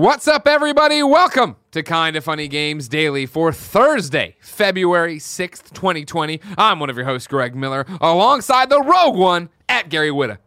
[0.00, 1.02] What's up, everybody?
[1.02, 6.40] Welcome to Kind of Funny Games Daily for Thursday, February 6th, 2020.
[6.56, 10.38] I'm one of your hosts, Greg Miller, alongside the rogue one at Gary Whitta.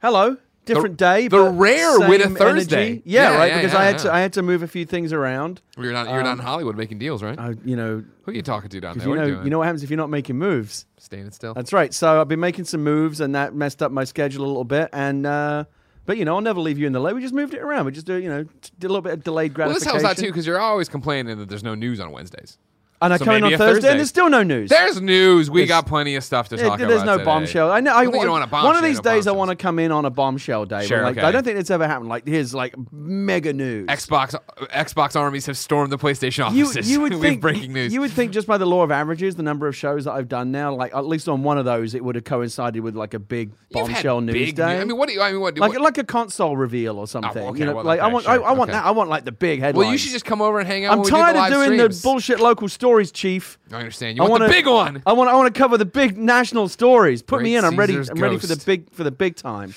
[0.00, 0.36] Hello.
[0.64, 2.38] Different day, the but rare Whitta.
[2.38, 3.02] Thursday.
[3.04, 3.46] Yeah, Yeah, right.
[3.48, 5.60] yeah, because yeah, I had to I had to move a few things around.
[5.76, 7.36] You're not, you're not in Hollywood making deals, right?
[7.36, 9.08] Uh, you know, Who are you talking to down there?
[9.08, 9.44] you What know, you doing?
[9.46, 10.86] you know what happens if you're not making moves.
[10.98, 11.52] Standing still.
[11.52, 11.92] That's right.
[11.92, 14.88] So I've been making some moves, and that messed up my schedule a little bit.
[14.92, 15.64] And uh,
[16.06, 17.14] but you know, I'll never leave you in the lurch.
[17.14, 17.86] We just moved it around.
[17.86, 18.44] We just do you know
[18.78, 19.86] did a little bit of delayed gratification.
[19.86, 22.58] well, this helps out too because you're always complaining that there's no news on Wednesdays.
[23.02, 23.90] And I so come in on Thursday, Thursday.
[23.90, 24.70] and there's still no news.
[24.70, 25.50] There's news.
[25.50, 26.88] We There's- got plenty of stuff to talk there's about.
[26.88, 27.24] There's no today.
[27.24, 27.70] bombshell.
[27.70, 27.92] I know.
[27.92, 29.92] I, you don't want a One of these no days, I want to come in
[29.92, 30.86] on a bombshell day.
[30.86, 31.26] Sure, like, okay.
[31.26, 32.08] I don't think it's ever happened.
[32.08, 33.88] Like here's like mega news.
[33.88, 34.34] Xbox
[34.70, 36.90] Xbox armies have stormed the PlayStation you, offices.
[36.90, 37.92] you would think breaking news.
[37.92, 40.28] You would think just by the law of averages, the number of shows that I've
[40.28, 43.12] done now, like at least on one of those, it would have coincided with like
[43.12, 44.80] a big bombshell news big day.
[44.80, 45.20] I mean, what do you?
[45.20, 45.58] I mean, what?
[45.58, 47.42] like what like a console reveal or something.
[47.42, 48.78] okay, you know, well, like I want, I, sure, I want okay.
[48.78, 48.86] that.
[48.86, 49.84] I want like the big headline.
[49.84, 50.92] well, you should just come over and hang out.
[50.92, 53.58] I'm when we do tired of doing the bullshit local stories, Chief.
[53.72, 54.18] I understand.
[54.18, 55.02] You I want wanna, the big one.
[55.06, 55.30] I want.
[55.30, 57.22] I want to cover the big national stories.
[57.22, 57.64] Put me in.
[57.64, 57.94] I'm ready.
[57.94, 59.74] Caesar's I'm ready for the big for the big time.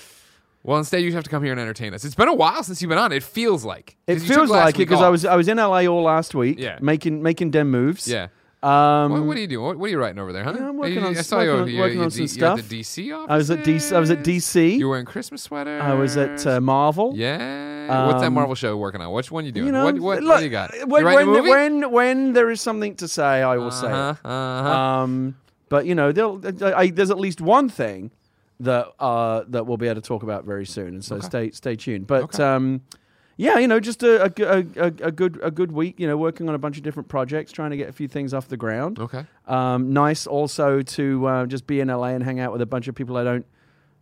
[0.63, 2.03] Well, instead, you have to come here and entertain us.
[2.03, 3.13] It's been a while since you've been on.
[3.13, 6.03] It feels like it feels like it because I was I was in LA all
[6.03, 6.59] last week.
[6.59, 6.79] Yeah.
[6.81, 8.07] making making dem moves.
[8.09, 8.27] Yeah.
[8.63, 9.65] Um, What, what are you doing?
[9.65, 10.53] What, what are you writing over there, huh?
[10.57, 11.49] Yeah, I'm working You- on I saw you.
[11.49, 12.59] working on- you, working you, on some you, stuff.
[12.59, 13.27] at the DC office.
[13.29, 13.95] I was at DC.
[13.95, 14.77] I was at DC.
[14.79, 15.79] You wearing Christmas sweater.
[15.79, 17.13] I was at uh, Marvel.
[17.15, 18.05] Yeah.
[18.07, 19.13] What's that Um, Marvel show you're working on?
[19.13, 19.67] Which one you doing?
[19.67, 20.71] You know, what, what, look, what do you got?
[20.87, 21.49] When, you when, movie?
[21.49, 24.27] when when there is something to say, I will say uh-huh, it.
[24.27, 24.69] uh-huh.
[25.03, 25.35] Um,
[25.69, 26.41] but you know, there'll-
[26.75, 28.11] I, there's at least one thing
[28.59, 31.75] that uh, that we'll be able to talk about very soon, and so stay stay
[31.75, 32.07] tuned.
[32.07, 32.43] But Okay.
[33.37, 35.99] Yeah, you know, just a, a, a, a good a good week.
[35.99, 38.33] You know, working on a bunch of different projects, trying to get a few things
[38.33, 38.99] off the ground.
[38.99, 39.25] okay.
[39.45, 42.87] Um, nice also to uh, just be in LA and hang out with a bunch
[42.87, 43.45] of people I don't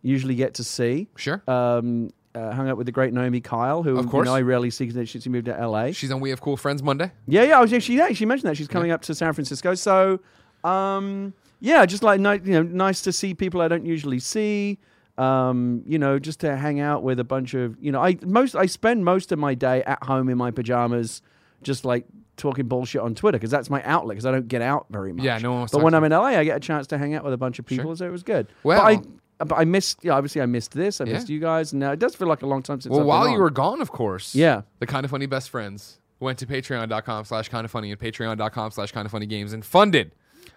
[0.02, 1.08] usually get to see.
[1.16, 1.42] Sure.
[1.46, 4.26] Um, uh, hung out with the great Naomi Kyle, who Of course.
[4.26, 5.92] You know, I rarely see because she, moved to LA.
[5.92, 7.10] She's on We Have Cool Friends Monday.
[7.26, 7.58] Yeah, yeah.
[7.58, 9.74] I was, she yeah, she mentioned that she's coming up to San Francisco.
[9.74, 10.20] So,
[10.62, 14.78] um, yeah, just like you know, nice to see people I don't usually see.
[15.18, 18.54] Um, you know, just to hang out with a bunch of you know, I most
[18.54, 21.22] I spend most of my day at home in my pajamas,
[21.62, 22.04] just like
[22.36, 25.24] talking bullshit on Twitter because that's my outlet because I don't get out very much.
[25.24, 27.24] Yeah, no one But when I'm in LA, I get a chance to hang out
[27.24, 27.96] with a bunch of people, Sure.
[27.96, 28.46] so it was good.
[28.62, 29.00] Well- but I.
[29.38, 30.98] But I missed, yeah, obviously I missed this.
[30.98, 31.12] I Yeah.
[31.12, 31.74] missed you guys.
[31.74, 33.50] Now it does feel like a long time since Well, I've been while you were
[33.50, 34.34] gone, of course.
[34.34, 34.62] Yeah.
[34.78, 38.70] The Kind of Funny Best Friends went to patreon.com slash kind of funny and patreon.com
[38.70, 40.12] slash kind of funny games and funded.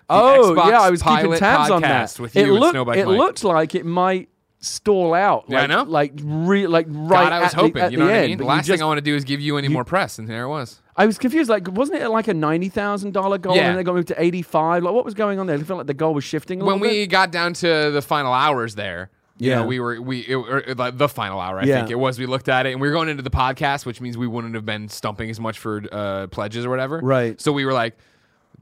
[0.10, 2.18] Oh Xbox yeah, I was keeping tabs on that.
[2.22, 3.18] With it you and looked, it Mike.
[3.18, 5.46] looked like it might stall out.
[5.48, 5.84] Yeah, I like, know.
[5.84, 7.10] Like re- like right.
[7.24, 7.82] God, I was the- hoping.
[7.82, 8.38] at you know the what I mean?
[8.38, 10.28] The last just- thing I want to do is give you any more press, and
[10.28, 10.82] there it was.
[10.96, 11.50] I was confused.
[11.50, 13.64] Like, wasn't it like a ninety thousand dollar goal, Yeah.
[13.68, 14.84] and then it got moved to eighty five?
[14.84, 15.56] Like, what was going on there?
[15.56, 17.08] It felt like the goal was shifting a When we bit.
[17.08, 19.60] got down to the final hours there, you Yeah.
[19.62, 21.60] know, we were we it, like, the final hour.
[21.60, 21.78] I Yeah.
[21.80, 22.20] think it was.
[22.20, 24.56] We looked at it, and we were going into the podcast, which means we wouldn't
[24.56, 27.00] have been stumping as much for uh, pledges or whatever.
[27.02, 27.40] Right.
[27.40, 27.98] So we were like.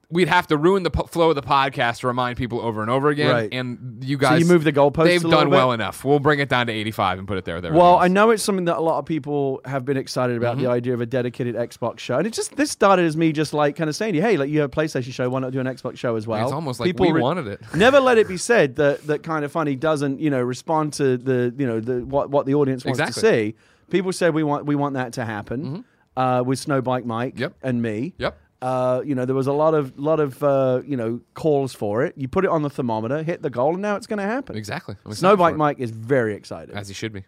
[0.10, 2.90] We'd have to ruin the po- flow of the podcast to remind people over and
[2.90, 3.30] over again.
[3.30, 3.50] Right.
[3.52, 5.56] And you guys, you move the goalposts They've a done bit?
[5.58, 6.06] well enough.
[6.06, 7.58] We'll bring it down to 85 and put it there.
[7.58, 7.98] everything Well.
[7.98, 10.64] I know it's something that a lot of people have been excited about Mm-hmm.
[10.66, 13.54] the idea of a dedicated Xbox show, and it just this started as me just
[13.54, 15.68] like kind of saying hey, like you have a PlayStation show, why not do an
[15.68, 16.42] Xbox show as well?
[16.42, 17.60] It's almost like People we re- wanted it.
[17.76, 21.18] Never let it be said that that kind of funny doesn't you know respond to
[21.18, 23.30] the you know the what what the audience wants Exactly.
[23.30, 23.36] Mm-hmm.
[23.50, 23.56] to see.
[23.92, 25.84] People said we want we want that to happen
[26.16, 27.56] uh, with Snowbike Mike Yep.
[27.62, 28.14] and me.
[28.18, 28.38] Yep.
[28.62, 32.04] Uh, you know there was a lot of lot of uh, you know calls for
[32.04, 32.14] it.
[32.18, 34.56] You put it on the thermometer, hit the goal, and now it's going to happen.
[34.56, 34.96] Exactly.
[35.06, 35.58] I'm excited for Snowbike it.
[35.58, 36.74] Mike is very excited.
[36.76, 37.26] As he should be.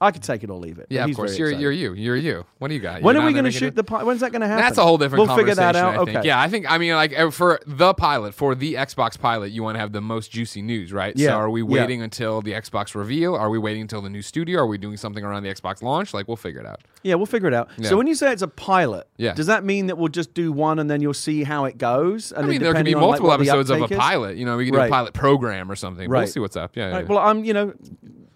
[0.00, 0.86] I could take it or leave it.
[0.90, 1.36] Yeah, of course.
[1.36, 1.62] You're, excited.
[1.62, 1.92] you're you.
[1.94, 2.46] You're you.
[2.58, 3.02] What do you got?
[3.02, 4.06] When You're are we going to shoot the pilot?
[4.06, 4.64] When's that going to happen?
[4.64, 5.94] That's a whole different We'll figure that out.
[5.94, 6.16] I think.
[6.18, 6.28] Okay.
[6.28, 6.70] Yeah, I think.
[6.70, 9.92] I mean, like uh, for the pilot, for the Xbox pilot, you want to have
[9.92, 11.16] the most juicy news, right?
[11.16, 11.66] Yeah, So, are we yeah.
[11.68, 13.34] waiting until the Xbox reveal?
[13.34, 14.60] Are we waiting until the new studio?
[14.60, 16.14] Are we doing something around the Xbox launch?
[16.14, 16.82] Like, we'll figure it out.
[17.02, 17.68] Yeah, we'll figure it out.
[17.76, 17.88] Yeah.
[17.88, 19.34] So when you say it's a pilot, Yeah.
[19.34, 22.30] does that mean that we'll just do one and then you'll see how it goes?
[22.30, 23.98] And I mean, there could be on, like, multiple episodes of a is?
[23.98, 24.36] pilot.
[24.36, 24.86] You know, we could do Right.
[24.86, 26.08] a pilot program or something.
[26.08, 26.20] Right.
[26.20, 26.76] We'll see what's up.
[26.76, 26.90] Yeah.
[26.90, 27.08] Right, yeah.
[27.08, 27.72] well, I'm, you know,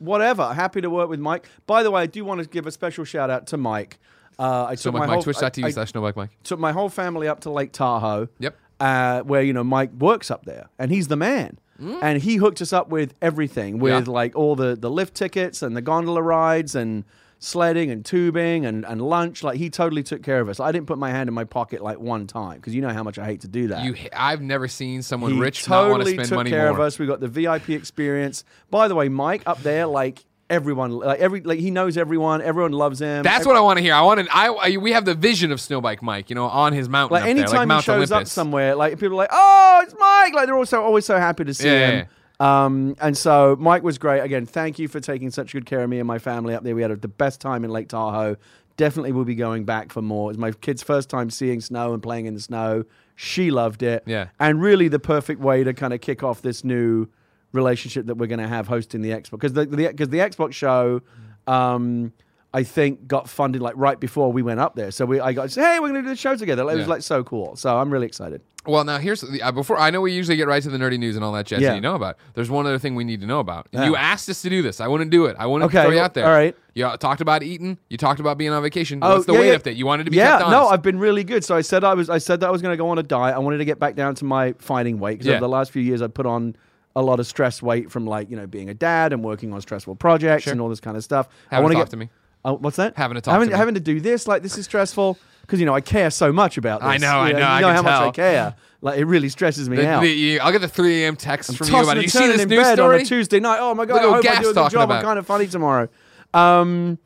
[0.02, 0.52] whatever.
[0.52, 1.48] Happy to work with Mike.
[1.66, 3.98] By the way, I do want to give a special shout out to Mike.
[4.38, 6.30] Uh, I so, took Mike, my Mike, whole, twitch.tv I, I slash no Mike Mike.
[6.42, 8.28] took my whole family up to Lake Tahoe.
[8.38, 8.56] Yep.
[8.80, 11.58] uh, where you know Mike works up there, and he's the man.
[12.00, 14.06] And he hooked us up with everything, with Mm.
[14.06, 14.12] Yeah.
[14.12, 17.02] like all the the lift tickets and the gondola rides and
[17.42, 19.42] sledding and tubing and, and lunch.
[19.42, 20.60] Like he totally took care of us.
[20.60, 23.02] I didn't put my hand in my pocket like one time because you know how
[23.02, 23.84] much I hate to do that.
[23.84, 26.66] You, I've never seen someone he rich not want to totally spend took money care
[26.68, 26.70] more.
[26.72, 26.98] of us.
[26.98, 28.44] We got the VIP experience.
[28.70, 32.42] By the way, Mike up there, like everyone, like every, like he knows everyone.
[32.42, 33.22] Everyone loves him.
[33.22, 33.94] That's what I want to hear.
[33.94, 34.26] I want to.
[34.30, 37.14] I, I we have the vision of Snowbike Mike, you know, on his mountain.
[37.14, 39.80] Like up there, anytime like Mount he shows up somewhere, like people are like, "Oh,
[39.82, 42.06] it's Mike!" Like they're also always so happy to see Yeah, him.
[42.42, 44.18] Um, and so Mike was great.
[44.20, 46.74] Again, thank you for taking such good care of me and my family up there.
[46.74, 48.36] We had the best time in Lake Tahoe.
[48.76, 50.30] Definitely will be going back for more.
[50.30, 52.84] It's my kid's first time seeing snow and playing in the snow.
[53.14, 54.02] She loved it.
[54.06, 54.28] Yeah.
[54.40, 57.06] And really the perfect way to kind of kick off this new
[57.52, 61.02] relationship that we're going to have hosting the Xbox because the because the, Xbox show
[61.46, 62.12] um
[62.54, 64.90] I think got funded like right before we went up there.
[64.90, 66.62] So we I got say hey, we're going to do the show together.
[66.62, 66.86] It was Yeah.
[66.86, 67.56] like so cool.
[67.56, 68.42] So I'm really excited.
[68.66, 70.98] Well, now here's the, uh, before I know we usually get right to the nerdy
[70.98, 71.70] news and all that jazz Yeah.
[71.70, 72.16] that you know about.
[72.34, 73.66] There's one other thing we need to know about.
[73.72, 73.86] Yeah.
[73.86, 74.80] You asked us to do this.
[74.80, 75.34] I wouldn't do it.
[75.38, 76.26] I wouldn't Okay, throw you out there.
[76.26, 76.54] all right.
[76.74, 77.78] You talked about eating.
[77.88, 78.98] You talked about being on vacation.
[79.02, 79.56] Oh, What's the yeah, weight yeah.
[79.58, 79.76] update?
[79.76, 80.68] You wanted to be yeah, no.
[80.68, 81.44] I've been really good.
[81.44, 83.02] So I said I was I said that I was going to go on a
[83.02, 83.34] diet.
[83.34, 85.82] I wanted to get back down to my fighting weight because over the last few
[85.82, 86.54] years I put on
[86.94, 89.60] a lot of stress weight from like you know being a dad and working on
[89.62, 90.52] stressful projects Sure.
[90.52, 91.26] and all this kind of stuff.
[91.50, 92.10] I Having want to to get to me.
[92.44, 92.96] Oh, what's that?
[92.96, 95.66] Having to talk having, to having to do this like this is stressful because you
[95.66, 96.88] know I care so much about this.
[96.88, 97.92] I know, I You know, You I know how much.
[98.02, 98.54] I care.
[98.80, 100.02] Like it really stresses me The- out.
[100.02, 101.14] the- I'll get the 3 a.m.
[101.14, 102.02] text from you about it.
[102.02, 102.96] You see this in news bed story?
[102.96, 103.58] on a Tuesday night.
[103.60, 103.98] Oh my god!
[103.98, 104.74] I hope I do a good job.
[104.90, 104.90] about.
[104.98, 105.88] I'm kind of funny tomorrow.
[106.34, 106.98] Um,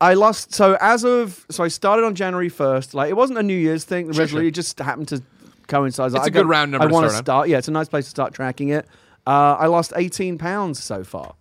[0.00, 0.54] I lost.
[0.54, 2.94] So as of so I started on January first.
[2.94, 4.12] Like it wasn't a New Year's thing.
[4.12, 4.48] Sure, Originally, sure.
[4.48, 5.22] it just happened to
[5.68, 6.06] coincide.
[6.12, 7.48] It's I a good go- round number I want to start start.
[7.48, 8.86] Yeah, it's a nice place to start tracking it.
[9.26, 11.34] Uh, I lost 18 pounds so far.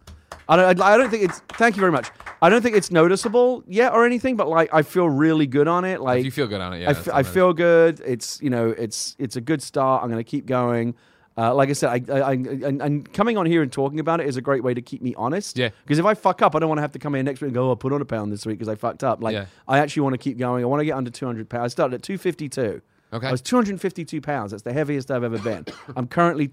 [0.50, 0.82] I don't.
[0.82, 1.40] I don't think it's.
[1.50, 2.10] Thank you very much.
[2.42, 5.84] I don't think it's noticeable yet or anything, but like I feel really good on
[5.86, 6.00] it.
[6.02, 6.88] Like If you feel good on it, yeah.
[6.90, 8.00] I, f- I feel good.
[8.06, 10.04] It's you know it's it's a good start.
[10.04, 10.96] I'm going to keep going.
[11.40, 14.20] Uh, like I said, I, I, I and, and coming on here and talking about
[14.20, 15.56] it is a great way to keep me honest.
[15.56, 15.70] Yeah.
[15.84, 17.50] Because if I fuck up, I don't want to have to come in next week
[17.50, 19.34] and go, "Oh, I put on a pound this week because I fucked up." Like
[19.34, 19.46] Yeah.
[19.68, 20.64] I actually want to keep going.
[20.64, 21.66] I want to get under 200 pounds.
[21.66, 22.82] I started at 252.
[23.14, 23.28] Okay.
[23.28, 24.50] I was 252 pounds.
[24.52, 25.66] That's the heaviest I've ever been.
[25.96, 26.48] I'm currently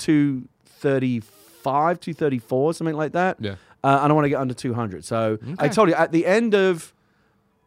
[0.73, 3.37] 235, 234, something like that.
[3.40, 3.55] Yeah.
[3.84, 5.04] Uh, and I want to get under 200.
[5.04, 6.92] So I told you at the end of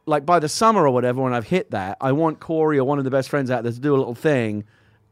[0.07, 2.97] like by the summer or whatever, when I've hit that, I want Corey or one
[2.97, 4.63] of the best friends out there to do a little thing,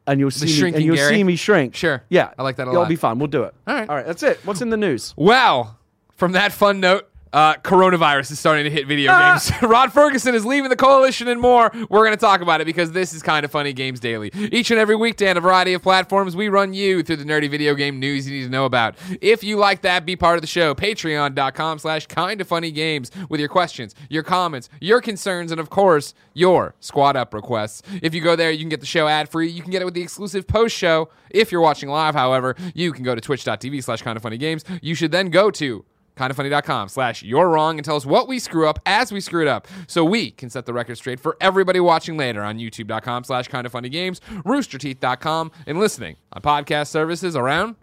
[0.07, 1.15] and you'll see me, and you'll Gary?
[1.15, 1.75] see me shrink.
[1.75, 2.03] Sure.
[2.09, 2.73] Yeah, I like that a lot.
[2.73, 3.19] It'll be fun.
[3.19, 3.53] We'll do it.
[3.67, 3.87] All right.
[3.89, 4.05] All right.
[4.05, 4.39] That's it.
[4.45, 5.13] What's in the news?
[5.15, 5.75] Wow.
[6.15, 9.33] from that fun note, uh, coronavirus is starting to hit video Ah!
[9.33, 9.51] games.
[9.61, 11.69] Rod Ferguson is leaving the coalition and more.
[11.89, 14.31] We're going to talk about it because this is kind of funny games daily.
[14.33, 17.49] Each and every weekday on a variety of platforms, we run you through the nerdy
[17.49, 18.95] video game news you need to know about.
[19.19, 20.73] If you like that, be part of the show.
[20.73, 25.69] Patreon.com slash kind of funny games with your questions, your comments, your concerns, and of
[25.69, 27.81] course, your squad up requests.
[28.01, 29.49] If you go there, you can get the show ad free.
[29.49, 31.09] You can get it with the exclusive post show.
[31.29, 34.63] If you're watching live, however, you can go to twitch.tv slash kind of funny games.
[34.81, 35.83] You should then go to
[36.15, 39.47] kindoffunny.com slash you're wrong and tell us what we screw up as we screw it
[39.47, 43.47] up so we can set the record straight for everybody watching later on youtube.com slash
[43.47, 47.75] kind of funny games roosterteeth.com and listening on podcast services around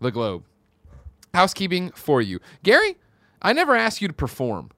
[0.00, 0.44] the globe.
[1.34, 2.40] Housekeeping for you.
[2.62, 2.96] Gary
[3.40, 4.70] i never asked you to perform.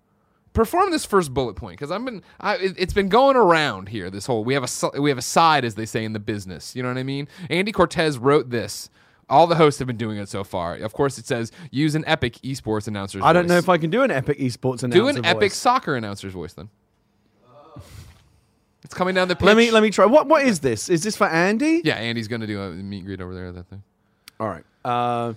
[0.53, 4.11] Perform this first bullet point because I've been I, it, it's been going around here
[4.11, 6.75] this whole we have a we have a side as they say in the business
[6.75, 7.29] you know what I mean?
[7.49, 8.91] Andy Cortez wrote this
[9.31, 12.05] all the hosts have been doing it so far of course it says use an
[12.06, 15.09] epic esports announcer's I don't know if I can do an epic esports announcer do
[15.09, 16.69] an epic soccer announcer's voice then
[18.82, 20.06] it's coming down the pitch Let me let me try.
[20.06, 20.88] What what is this?
[20.88, 21.81] Is this for Andy?
[21.85, 23.82] yeah Andy's gonna do a meet and greet over there at that thing
[24.41, 24.65] All right.
[24.85, 25.35] Uh,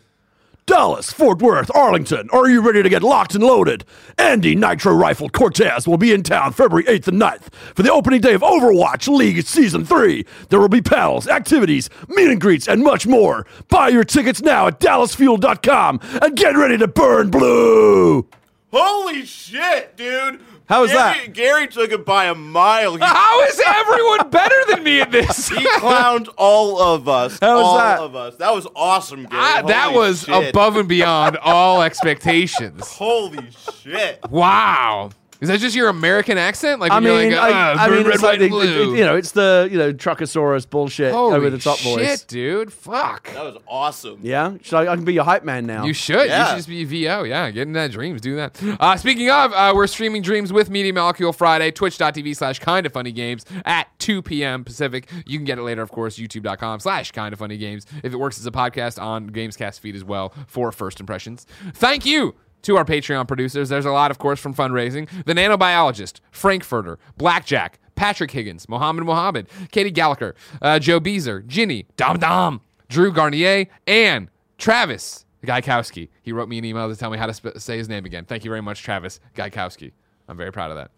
[0.66, 2.30] Dallas, Fort Worth, Arlington.
[2.32, 3.84] Are you ready to get locked and loaded?
[4.18, 8.22] Andy Nitro Rifle Cortez will be in town February 8th and 9th for the opening
[8.22, 10.26] day of Overwatch League Season 3.
[10.50, 13.46] There will be panels, activities, meet and greets, and much more.
[13.68, 18.26] Buy your tickets now at dallasfuel.com and get ready to burn blue.
[18.72, 20.40] Holy shit, dude!
[20.68, 21.34] How was Gary, that?
[21.34, 22.96] Gary took it by a mile.
[22.96, 27.38] He, how is everyone better than me at this he clowned all of us.
[27.42, 28.00] How was all that?
[28.00, 28.36] of us.
[28.38, 29.30] That was awesome, Gary.
[29.34, 30.50] Ah, that was shit.
[30.50, 33.50] above and beyond all expectations Holy
[33.82, 34.20] shit!
[34.30, 35.12] Wow.
[35.44, 36.80] Is that just your American accent?
[36.80, 38.96] Like I mean, like, I, uh, I mean, red, it's white, like the, and blue.
[38.96, 42.24] you know, it's the you know Truckosaurus bullshit Holy over the top shit, voice.
[42.24, 42.72] dude.
[42.72, 43.32] Fuck.
[43.34, 44.20] That was awesome.
[44.22, 45.86] Yeah, should I, I can be your hype man now.
[45.86, 46.28] You should.
[46.28, 46.44] Yeah.
[46.44, 47.24] You should just be VO.
[47.24, 48.22] Yeah, get in that dreams.
[48.22, 48.62] Do that.
[48.80, 52.94] Uh, speaking of, uh, we're streaming Dreams with Media Molecule Friday, twitch.tv slash kind of
[52.94, 54.64] funny games at 2 p.m.
[54.64, 55.10] Pacific.
[55.26, 57.86] You can get it later, of course, youtube.com slash kind of funny games.
[58.04, 61.46] If it works as a podcast on Gamescast feed as well for first impressions.
[61.74, 63.70] Thank you to our Patreon producers.
[63.70, 65.08] There's a lot, of course, from fundraising.
[65.26, 72.20] The Nanobiologist, Frankfurter, Blackjack, Patrick Higgins, Mohammed Mohammed, Katie Gallagher, uh, Joe Beezer, Ginny, Dom
[72.20, 76.10] Dom, Drew Garnier, and Travis Gaikowski.
[76.22, 78.26] He wrote me an email to tell me how to sp- say his name again.
[78.26, 79.92] Thank you very much, Travis Gaikowski.
[80.28, 80.92] I'm very proud of that.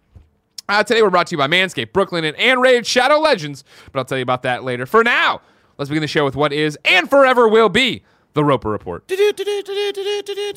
[0.67, 3.99] Uh, today we're brought to you by Manscaped, Brooklinen, and, and Raid Shadow Legends, but
[3.99, 4.85] I'll tell you about that later.
[4.85, 5.41] For now,
[5.77, 8.03] let's begin the show with what is and forever will be
[8.35, 9.07] the Roper Report.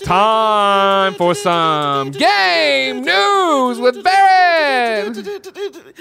[0.05, 5.17] Time for some game news with Barrett.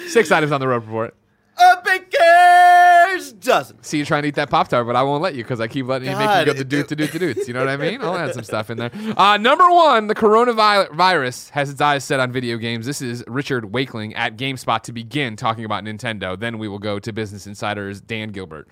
[0.10, 1.15] Six items on the Roper Report.
[1.60, 3.81] A baker's dozen.
[3.81, 5.67] See you trying to eat that Pop Tart, but I won't let you because I
[5.67, 7.48] keep letting you make you go it- doot to doot to doots.
[7.48, 8.00] You know what I mean?
[8.01, 8.91] I'll add some stuff in there.
[9.17, 12.86] Uh, number one, the coronavirus has its eyes set on video games.
[12.86, 16.39] This is Richard Wakeling at GameSpot to begin talking about Nintendo.
[16.39, 18.67] Then we will go to Business Insider's Ben Gilbert.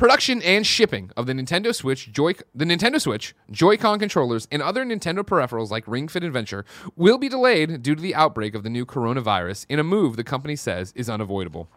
[0.00, 4.82] Production and shipping of the Nintendo Switch, Joy, the Nintendo Switch, Joy-Con controllers, and other
[4.82, 6.64] Nintendo peripherals like Ring Fit Adventure
[6.96, 10.24] will be delayed due to the outbreak of the new coronavirus in a move the
[10.24, 11.68] company says is unavoidable.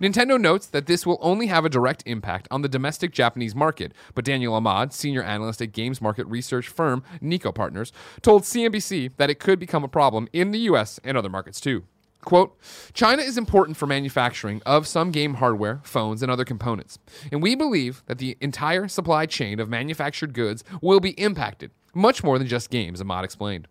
[0.00, 3.92] Nintendo notes that this will only have a direct impact on the domestic Japanese market,
[4.16, 9.30] but Daniel Ahmad, senior analyst at games market research firm Niko Partners, told CNBC that
[9.30, 11.84] it could become a problem in the US and other markets too.
[12.22, 12.56] Quote,
[12.92, 16.98] China is important for manufacturing of some game hardware, phones, and other components.
[17.32, 22.22] And we believe that the entire supply chain of manufactured goods will be impacted, much
[22.22, 23.68] more than just games, Ahmad explained.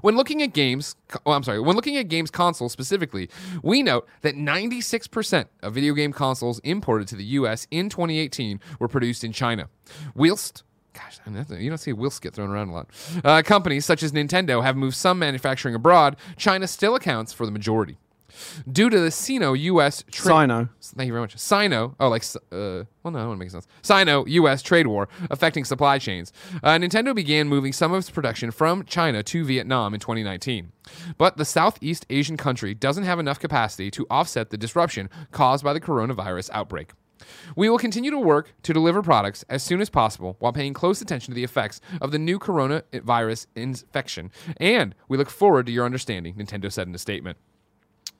[0.00, 3.28] When looking at games, oh, I'm sorry, when looking at games consoles specifically,
[3.62, 8.88] we note that 96% of video game consoles imported to the US in 2018 were
[8.88, 9.68] produced in China.
[10.14, 10.62] Whilst
[10.94, 12.90] Gosh, I you don't see whilst get thrown around a lot.
[13.24, 16.16] Uh, companies such as Nintendo have moved some manufacturing abroad.
[16.36, 17.98] China still accounts for the majority.
[18.70, 20.04] Due to the Sino U.S.
[20.10, 20.68] trade, Sino.
[20.80, 21.36] Thank you very much.
[21.36, 23.66] Sino, oh, like, uh, well, no, that wouldn't make sense.
[23.82, 24.62] Sino U.S.
[24.62, 26.32] trade war affecting supply chains.
[26.62, 30.72] Uh, Nintendo began moving some of its production from China to Vietnam in 2019.
[31.18, 35.72] But the Southeast Asian country doesn't have enough capacity to offset the disruption caused by
[35.72, 36.92] the coronavirus outbreak.
[37.56, 41.00] We will continue to work to deliver products as soon as possible while paying close
[41.00, 45.84] attention to the effects of the new coronavirus infection, and we look forward to your
[45.84, 47.38] understanding, Nintendo said in a statement.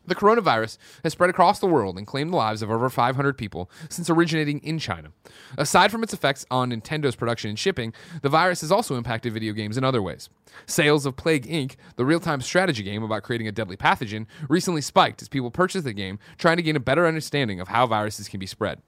[0.05, 3.71] The coronavirus has spread across the world and claimed the lives of over 500 people
[3.89, 5.13] since originating in China.
[5.57, 9.53] Aside from its effects on Nintendo's production and shipping, the virus has also impacted video
[9.53, 10.29] games in other ways.
[10.67, 14.81] Sales of Plague Inc., the real time strategy game about creating a deadly pathogen, recently
[14.81, 18.29] spiked as people purchased the game trying to gain a better understanding of how viruses
[18.29, 18.83] can be spread.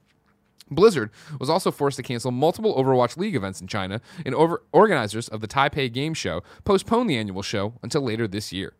[0.71, 5.27] Blizzard was also forced to cancel multiple Overwatch League events in China, and over- organizers
[5.27, 8.73] of the Taipei Game Show postponed the annual show until later this year.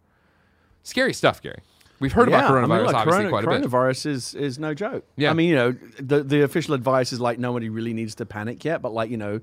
[0.84, 1.60] Scary stuff, Gary.
[2.00, 3.70] We've heard about coronavirus I mean, look, obviously corona- quite a bit.
[3.72, 5.06] coronavirus is is no joke.
[5.15, 5.30] Yeah.
[5.30, 8.65] I mean, you know, the the official advice is like nobody really needs to panic
[8.65, 9.39] yet, but like you know,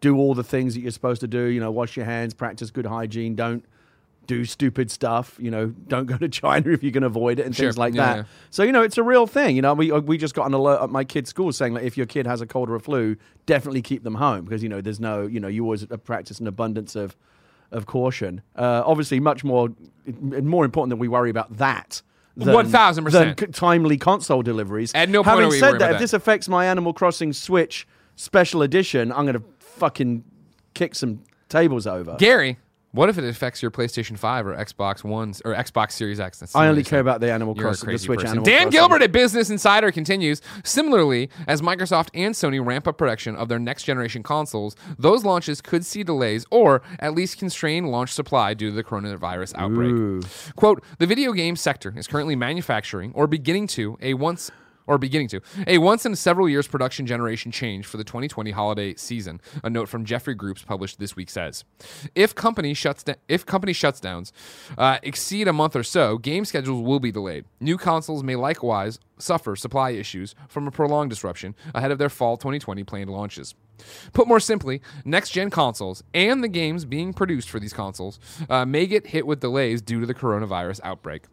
[0.00, 1.46] do all the things that you're supposed to do.
[1.46, 3.64] You know, wash your hands, practice good hygiene, don't
[4.28, 5.36] do stupid stuff.
[5.40, 7.64] You know, don't go to China if you can avoid it and Sure.
[7.66, 8.16] things like Yeah, that.
[8.18, 8.24] yeah.
[8.50, 9.56] So you know, it's a real thing.
[9.56, 11.96] You know, we we just got an alert at my kid's school saying like if
[11.96, 13.16] your kid has a cold or a flu,
[13.46, 16.46] definitely keep them home because you know there's no you know you always practice an
[16.46, 17.16] abundance of
[17.72, 18.40] of caution.
[18.54, 19.70] Uh, obviously, much more
[20.22, 22.00] more important that we worry about that.
[22.36, 23.36] than- 1000%.
[23.36, 24.92] than timely console deliveries.
[24.94, 26.00] At no point Having said worried that, if that.
[26.00, 30.22] this affects my Animal Crossing Switch special edition, I'm going to fucking
[30.74, 32.14] kick some tables over.
[32.18, 32.56] Gary,
[32.92, 36.40] what if it affects your PlayStation 5 or Xbox One's or Xbox Series X?
[36.40, 38.30] That's I only care about the Animal Crossing, the Switch person.
[38.30, 38.70] Animal Ben Crossing.
[38.70, 40.40] Gilbert at Business Insider continues.
[40.64, 45.60] Similarly, as Microsoft and Sony ramp up production of their next generation consoles, those launches
[45.60, 49.92] could see delays or at least constrain launch supply due to the coronavirus outbreak.
[49.92, 50.22] Ooh.
[50.56, 54.50] Quote, the video game sector is currently manufacturing or beginning to a once
[54.88, 58.94] or beginning to a once in several years production generation change for the 2020 holiday
[58.94, 59.40] season.
[59.62, 61.64] A note from Jefferies Group published this week says,
[62.14, 64.32] if company shuts da- if company shutdowns
[64.76, 67.44] uh, exceed a month or so, game schedules will be delayed.
[67.60, 72.36] New consoles may likewise suffer supply issues from a prolonged disruption ahead of their fall
[72.36, 73.54] 2020 planned launches.
[74.12, 78.18] Put more simply, next gen consoles and the games being produced for these consoles
[78.48, 81.24] uh, may get hit with delays due to the coronavirus outbreak.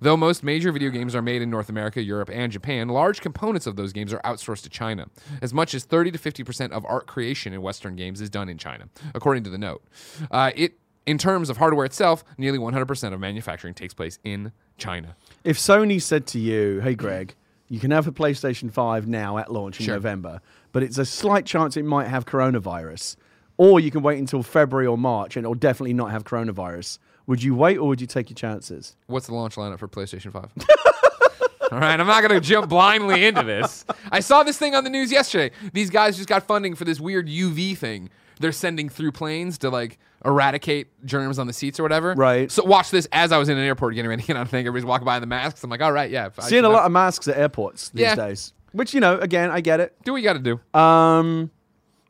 [0.00, 3.66] Though most major video games are made in North America, Europe, and Japan, large components
[3.66, 5.06] of those games are outsourced to China.
[5.42, 8.58] As much as 30 to 50% of art creation in Western games is done in
[8.58, 9.82] China, according to the note.
[10.30, 15.16] Uh, it, in terms of hardware itself, nearly 100% of manufacturing takes place in China.
[15.44, 17.34] If Sony said to you, "Hey, Greg,
[17.68, 19.94] you can have a PlayStation Five now at launch in Sure.
[19.96, 20.40] November,
[20.72, 23.16] but it's a slight chance it might have coronavirus,
[23.56, 27.42] or you can wait until February or March and it'll definitely not have coronavirus," would
[27.42, 28.96] you wait or would you take your chances?
[29.06, 30.50] What's the launch lineup for PlayStation 5?
[31.72, 33.84] All right, I'm not going to jump blindly into this.
[34.12, 35.50] I saw this thing on the news yesterday.
[35.72, 38.10] These guys just got funding for this weird UV thing.
[38.38, 42.14] They're sending through planes to like eradicate germs on the seats or whatever.
[42.14, 42.50] Right.
[42.50, 44.48] So watch this as I was in an airport getting ready to get on a
[44.48, 44.66] thing.
[44.66, 45.64] Everybody's walking by in the masks.
[45.64, 46.28] I'm like, all right, yeah.
[46.40, 48.14] Seeing a lot of masks at airports these Yeah.
[48.14, 49.96] days, which you know, again, I get it.
[50.04, 50.38] Do what you got to
[50.74, 50.78] do.
[50.78, 51.50] Um,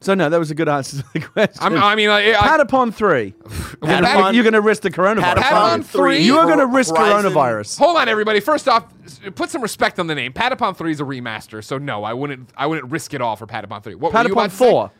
[0.04, 1.56] so no, that was a good answer to the question.
[1.60, 3.34] I'm, I mean, like, I, Patapon three.
[3.82, 5.34] You're gonna- Patapon- You're going to risk the coronavirus.
[5.36, 6.18] Patapon three.
[6.22, 7.78] You are going to risk Horizon- coronavirus.
[7.78, 8.40] hold on, everybody.
[8.40, 8.84] First off,
[9.34, 10.32] put some respect on the name.
[10.32, 12.50] Patapon 3 is a remaster, so no, I wouldn't.
[12.56, 13.94] I wouldn't risk it all for Patapon 3.
[13.94, 14.70] What were you about Patapon to say?
[14.70, 14.90] four.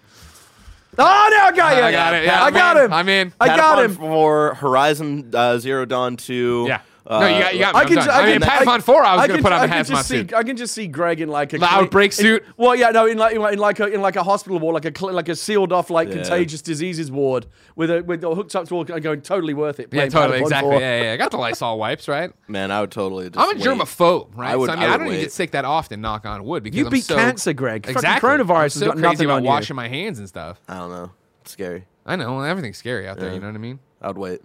[0.97, 1.83] Oh no, I got you.
[1.83, 2.25] I got it.
[2.25, 2.85] Yeah, I got in.
[2.85, 2.93] him.
[2.93, 3.33] I'm in.
[3.41, 3.95] I got Patapon him.
[3.97, 6.67] for Horizon uh, Zero Dawn 2.
[6.69, 6.81] Yeah.
[7.07, 7.81] Uh, no, you got, you got me.
[7.81, 8.05] I can, done.
[8.07, 9.61] ju- I, I mean, can, Patapon 4, I was I going to can- put on
[9.61, 10.33] I a hazmat just see, suit.
[10.35, 12.45] I can just see Greg in like a The clean- outbreak in- suit?
[12.57, 14.83] well, yeah, no, in like in like in like a, in like a hospital ward,
[14.83, 16.15] like a like a sealed off like Yeah.
[16.15, 17.45] contagious diseases ward
[17.77, 19.93] with a with a hooked up to all going totally worth it.
[19.93, 20.71] Yeah, totally, exactly.
[20.71, 20.81] 4.
[20.81, 21.13] Yeah, yeah, yeah.
[21.13, 22.33] I got the Lysol wipes, right?
[22.49, 23.29] Man, I would totally.
[23.29, 23.63] Just I'm a wait.
[23.69, 24.53] germaphobe, right?
[24.53, 26.43] I would- so, I mean, I I, don't even get sick that often, knock on
[26.45, 27.85] wood, because You I'm beat so, cancer, Greg.
[27.85, 28.29] Fucking Exactly.
[28.31, 30.59] coronavirus I'm has so got crazy nothing about washing my hands and stuff.
[30.69, 31.11] I don't know.
[31.43, 31.85] It's scary.
[32.07, 33.33] I know everything's scary out there.
[33.35, 33.79] You know what I mean?
[34.01, 34.41] I would wait.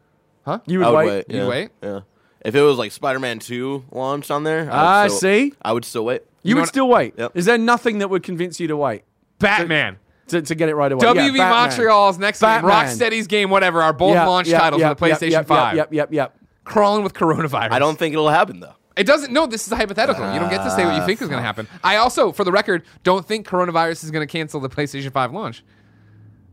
[0.45, 0.59] Huh?
[0.65, 1.07] You would, would wait.
[1.07, 1.25] wait.
[1.29, 1.47] You'd yeah.
[1.47, 1.69] wait?
[1.83, 1.99] Yeah.
[2.45, 5.53] If it was like Spider-Man 2 launched on there, I would Ah, still- see?
[5.61, 6.21] I would still wait.
[6.41, 7.13] You, know would still wait.
[7.17, 7.31] Yep.
[7.35, 9.03] Is there nothing that would convince you to wait
[9.39, 9.97] Batman.
[10.27, 11.01] to, to get it right away?
[11.05, 11.49] WB Yeah, Batman.
[11.49, 12.69] Montreal's next Batman.
[12.71, 15.31] game, Rocksteady's game, whatever, are both Yeah, launch yeah, titles yeah, for the yeah, PlayStation
[15.31, 15.75] yeah, 5.
[15.75, 16.37] Yep, yep, yep.
[16.63, 17.71] Crawling with coronavirus.
[17.71, 18.73] I don't think it'll happen though.
[18.95, 19.31] It doesn't.
[19.33, 20.33] No, this is hypothetical.
[20.33, 21.67] you don't get to say what you think is going to happen.
[21.83, 25.31] I also, for the record, don't think coronavirus is going to cancel the PlayStation 5
[25.33, 25.63] launch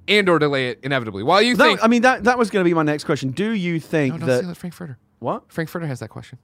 [0.09, 1.23] and or delay it inevitably.
[1.23, 3.31] While you That- think, I mean, that that was going to be my next question.
[3.31, 4.99] Do you think no, don't that steal it, Frankfurter.
[5.19, 5.51] What?
[5.53, 6.39] Frankfurter has that question.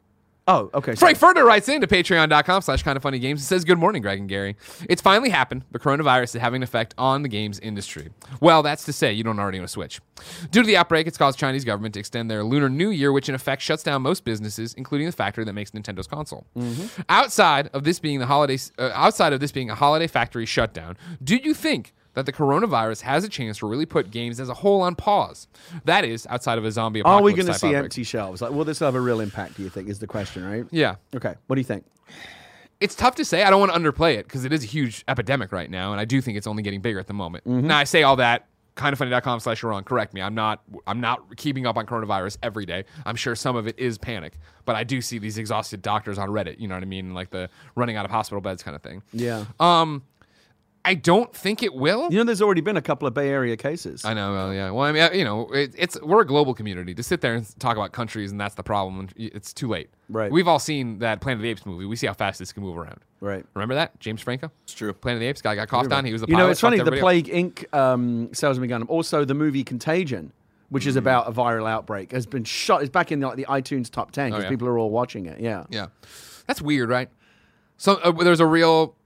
[0.48, 0.96] Oh, okay.
[0.96, 4.28] Frankfurter writes into patreon.com slash kind of funny games and says, Good morning, Greg and
[4.28, 4.56] Gary.
[4.88, 5.64] It's finally happened.
[5.70, 8.08] The coronavirus is having an effect on the games industry.
[8.40, 10.00] Well, that's to say, you don't already own a Switch.
[10.50, 13.28] Due to the outbreak, it's caused Chinese government to extend their Lunar New Year, which
[13.28, 16.44] in effect shuts down most businesses, including the factory that makes Nintendo's console.
[17.08, 20.96] Outside of this being the holiday, uh, outside of this being a holiday factory shutdown,
[21.22, 24.54] do you think that the coronavirus has a chance to really put games as a
[24.54, 25.48] whole on pause?
[25.84, 27.84] That is, outside of a zombie Are we going to see outbreak.
[27.84, 28.42] empty shelves?
[28.42, 29.56] Like, will this have a real impact?
[29.56, 30.64] Do you think is the question, right?
[30.70, 30.96] Yeah.
[31.14, 31.34] Okay.
[31.46, 31.84] What do you think?
[32.82, 33.44] it's tough to say.
[33.44, 36.00] I don't want to underplay it because it is a huge epidemic right now, and
[36.00, 37.44] I do think it's only getting bigger at the moment.
[37.44, 37.68] Mm-hmm.
[37.68, 38.48] Now I say all that.
[38.74, 39.84] Kindoffunny.com slash wrong.
[39.84, 40.22] Correct me.
[40.22, 40.62] I'm not.
[40.86, 42.84] I'm not keeping up on coronavirus every day.
[43.04, 46.30] I'm sure some of it is panic, but I do see these exhausted doctors on
[46.30, 46.58] Reddit.
[46.58, 47.12] You know what I mean?
[47.12, 49.02] Like the running out of hospital beds kind of thing.
[49.12, 49.44] Yeah.
[49.60, 50.02] Um,
[50.84, 52.10] I don't think it will.
[52.10, 54.04] You know, there's already been a couple of Bay Area cases.
[54.04, 54.32] I know.
[54.32, 54.70] Well, yeah.
[54.72, 56.92] Well, I mean, uh, you know, it, it's we're a global community.
[56.94, 59.90] To sit there and talk about countries and that's the problem, it's too late.
[60.08, 60.32] Right.
[60.32, 61.84] We've all seen that Planet of the Apes movie.
[61.84, 62.98] We see how fast this can move around.
[63.20, 63.46] right.
[63.54, 64.50] Remember that James Franco?
[64.64, 64.92] It's true.
[64.92, 66.04] Planet of the Apes guy got coughed on.
[66.04, 66.78] He was the You know, it's funny.
[66.78, 67.26] The everybody up.
[67.30, 67.74] Plague Inc.
[67.78, 68.82] Um, salesman gun.
[68.84, 70.32] Also, the movie Contagion,
[70.70, 70.88] which Mm.
[70.88, 72.80] is about a viral outbreak, has been shot.
[72.82, 74.50] It's back in like the iTunes top ten because Oh, yeah.
[74.50, 75.38] people are all watching it.
[75.38, 75.62] Yeah.
[75.70, 75.86] Yeah,
[76.48, 77.08] that's weird, right?
[77.76, 78.96] So uh, there's a real,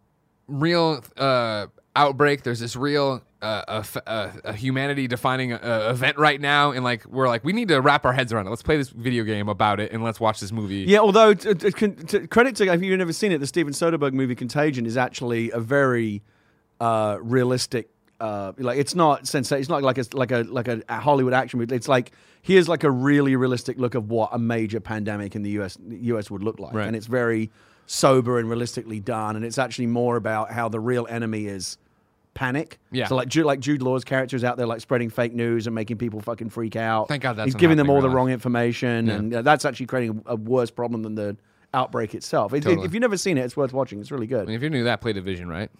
[0.48, 2.42] real uh, outbreak.
[2.42, 7.28] There's this real uh, a, a- a humanity-defining uh, event right now, and like we're
[7.28, 8.50] like we need to wrap our heads around it.
[8.50, 10.84] Let's play this video game about it, and let's watch this movie.
[10.86, 14.12] Yeah, although t- t- t- credit to if you've never seen it, the Steven Soderbergh
[14.12, 16.22] movie Contagion is actually a very
[16.80, 17.88] uh, realistic.
[18.18, 21.34] Uh, like it's not sensa- It's not like a like a like a, a Hollywood
[21.34, 21.74] action movie.
[21.76, 25.50] It's like here's like a really realistic look of what a major pandemic in the
[25.60, 26.86] US US would look like, Right.
[26.86, 27.50] and it's very
[27.86, 29.36] sober and realistically done.
[29.36, 31.78] And it's actually more about how the real enemy is
[32.34, 32.78] panic.
[32.90, 33.06] Yeah.
[33.06, 35.74] So like Jude, like Jude Law's character is out there like spreading fake news and
[35.74, 37.08] making people fucking freak out.
[37.08, 40.22] Thank God that's he's giving them all the wrong information, and uh, that's actually creating
[40.26, 41.36] a, a worse problem than the
[41.72, 42.52] outbreak itself.
[42.52, 44.00] It- it- if you've never seen it, it's worth watching.
[44.00, 44.46] It's really I good.
[44.48, 45.70] mean, if you're new to that, play Division, right?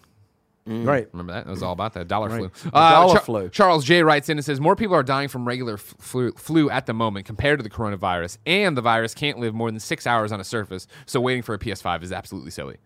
[0.67, 0.83] Mm.
[0.83, 1.07] Great.
[1.13, 1.47] Remember that?
[1.47, 2.51] It was all about that dollar Right.
[2.53, 2.69] flu.
[2.71, 3.49] The uh, dollar Char- flu.
[3.49, 6.69] Charles J writes in and says more people are dying from regular f- flu, flu
[6.69, 10.05] at the moment compared to the coronavirus, and the virus can't live more than six
[10.05, 10.85] hours on a surface.
[11.05, 12.77] So waiting for a PS5 is absolutely silly.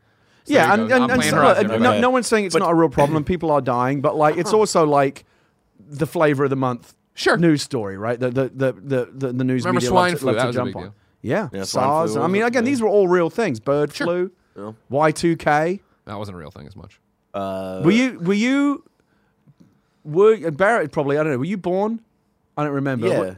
[0.44, 0.96] So yeah, there you and, go.
[0.96, 2.02] and, I'm and playing so, Horizon, look, no, everybody.
[2.02, 3.24] no one's saying it's not a real problem.
[3.24, 5.26] People are dying, but like it's also like
[5.80, 7.36] the flavor of the month Sure.
[7.38, 8.20] news story, right?
[8.20, 10.32] The the the the, the, the news Remember media swine loves, to- flu?
[10.34, 10.84] loves That to was a jump big on.
[10.84, 10.96] deal.
[11.24, 12.14] Yeah, Yeah, swine SARS.
[12.14, 12.70] flu I mean, was- again, yeah.
[12.72, 13.60] these were all real things.
[13.60, 14.06] Bird Sure.
[14.08, 14.72] flu, Yeah.
[14.90, 15.82] Y two K.
[16.06, 17.00] That wasn't a real thing as much.
[17.34, 18.84] Uh, Were you were you
[20.04, 21.38] were Barrett probably I don't know.
[21.38, 22.02] Were you born?
[22.58, 23.08] I don't remember.
[23.08, 23.34] Yeah.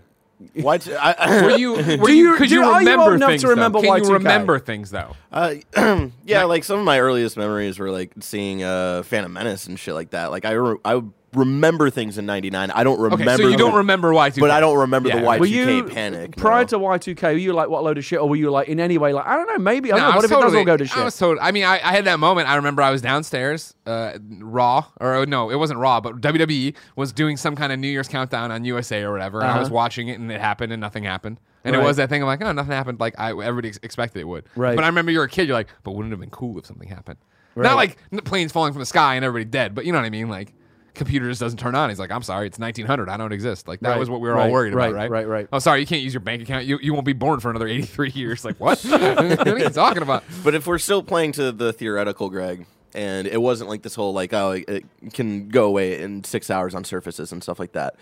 [0.63, 0.77] Why?
[0.77, 1.73] T- I, Were you?
[1.99, 2.31] Were Do you?
[2.31, 3.41] you- Could do- you are you remember old enough things?
[3.43, 3.87] to remember though?
[3.93, 4.13] Can you Y2K?
[4.13, 5.15] remember things though?
[5.31, 5.55] Uh,
[6.25, 9.93] yeah, like some of my earliest memories were like seeing uh, Phantom Menace and shit
[9.93, 10.31] like that.
[10.31, 11.01] Like I, re- I
[11.35, 12.71] remember things in '99.
[12.71, 13.23] I don't remember.
[13.29, 15.19] Okay, so you don't the- remember Y2K, but I don't remember Yeah.
[15.19, 16.35] the Y2K Were you panic.
[16.37, 16.67] prior no.
[16.67, 17.33] to Y two K?
[17.33, 19.25] Were you like what load of shit, or were you like in any way like
[19.25, 20.11] I don't know, maybe I No, don't know.
[20.11, 20.97] I What was if it does totally- all go to shit?
[20.97, 21.37] I was told.
[21.39, 22.49] I mean, I, I had that moment.
[22.49, 27.11] I remember I was downstairs, uh, Raw, or no, it wasn't Raw, but WWE was
[27.13, 29.75] doing some kind of New Year's countdown on USA or whatever, and I was Uh-huh.
[29.75, 31.39] watching it, and it happened, and nothing happened.
[31.65, 31.81] And Right.
[31.83, 32.99] it was that thing of like, oh, nothing happened.
[32.99, 34.43] Like I, everybody ex- expected it would.
[34.57, 34.75] Right.
[34.75, 35.47] But I remember you're a kid.
[35.47, 37.19] You're like, but wouldn't it have been cool if something happened?
[37.55, 37.63] Right.
[37.63, 40.09] Not like planes falling from the sky and everybody dead, but you know what I
[40.09, 40.27] mean.
[40.27, 40.51] Like
[40.93, 41.89] computer just doesn't turn on.
[41.89, 43.09] He's like, I'm sorry, it's 1900.
[43.09, 43.67] I don't exist.
[43.67, 43.99] Like that Right.
[43.99, 44.45] was what we were Right.
[44.45, 45.09] all worried about, right?
[45.09, 45.27] Right.
[45.27, 45.47] Right.
[45.51, 46.65] Oh, sorry, you can't use your bank account.
[46.65, 48.45] You, you won't be born for another 83 years.
[48.45, 48.79] Like what?
[48.83, 50.23] what are you talking about?
[50.43, 54.13] But if we're still playing to the theoretical, Greg, and it wasn't like this whole
[54.13, 57.71] like oh it, it can go away in six hours on surfaces and stuff like
[57.71, 57.95] that,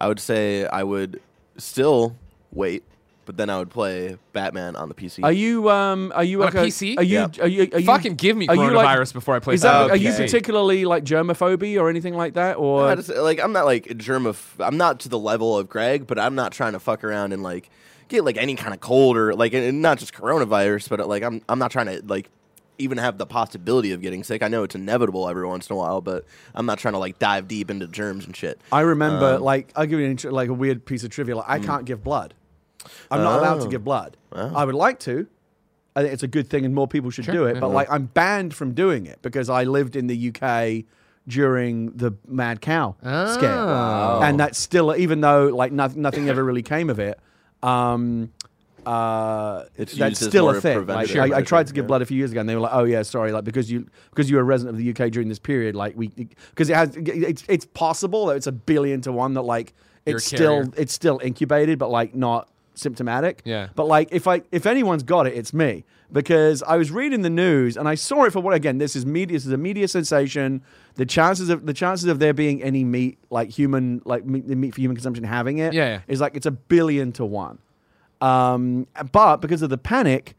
[0.00, 1.20] I would say I would
[1.58, 2.16] still
[2.52, 2.82] wait,
[3.28, 5.22] but then I would play Batman on the PC.
[5.22, 6.96] Are you um are you On like a PC?
[6.96, 7.28] Are you Yeah.
[7.42, 9.52] are you are you Fucking give me are you like- coronavirus before I play.
[9.52, 10.16] Is that Batman are you PC.
[10.16, 14.24] particularly like germophobia or anything like that or I just- like I'm not like germ
[14.24, 17.34] of I'm not to the level of Greg, but I'm not trying to fuck around
[17.34, 17.68] and like
[18.08, 21.42] get like any kind of cold or like and not just coronavirus, but like I'm
[21.50, 22.30] I'm not trying to like
[22.80, 24.40] even have the possibility of getting sick.
[24.40, 27.18] I know it's inevitable every once in a while, but I'm not trying to like
[27.18, 28.60] dive deep into germs and shit.
[28.70, 31.34] I remember, Um, like, I'll give you an, intro- like a weird piece of trivia.
[31.38, 32.34] Like, I can't give blood.
[33.10, 33.68] I'm not allowed to Oh.
[33.68, 34.16] give blood.
[34.32, 34.52] Oh.
[34.54, 35.26] I would like to.
[35.96, 37.54] I think it's a good thing, and more people should Sure, do it.
[37.54, 37.60] yeah.
[37.60, 40.84] But like, I'm banned from doing it because I lived in the UK
[41.26, 44.20] during the mad cow scare, Oh.
[44.22, 47.18] and that's still even though like nothing, nothing ever really came of it.
[47.62, 48.30] Um,
[48.86, 50.76] uh, It's that's still a thing.
[50.78, 51.88] preventative Like, I, I tried to give yeah.
[51.88, 53.86] blood a few years ago, and they were like, "Oh yeah, sorry, like because you
[54.10, 56.08] because you were a resident of the UK during this period, like we
[56.50, 59.74] because it has it's it's possible that it's a billion to one that like
[60.06, 63.42] it's still it's still incubated, but like not symptomatic.
[63.44, 63.68] Yeah.
[63.74, 67.30] But like if I if anyone's got it, it's me because I was reading the
[67.30, 68.78] news and I saw it for what again.
[68.78, 69.36] This is media.
[69.36, 70.62] This is a media sensation.
[70.94, 74.56] The chances of the chances of there being any meat like human like meat, the
[74.56, 76.00] meat for human consumption having it Yeah, yeah.
[76.08, 77.58] is like it's a billion to one.
[78.20, 80.34] Um, but because of the panic,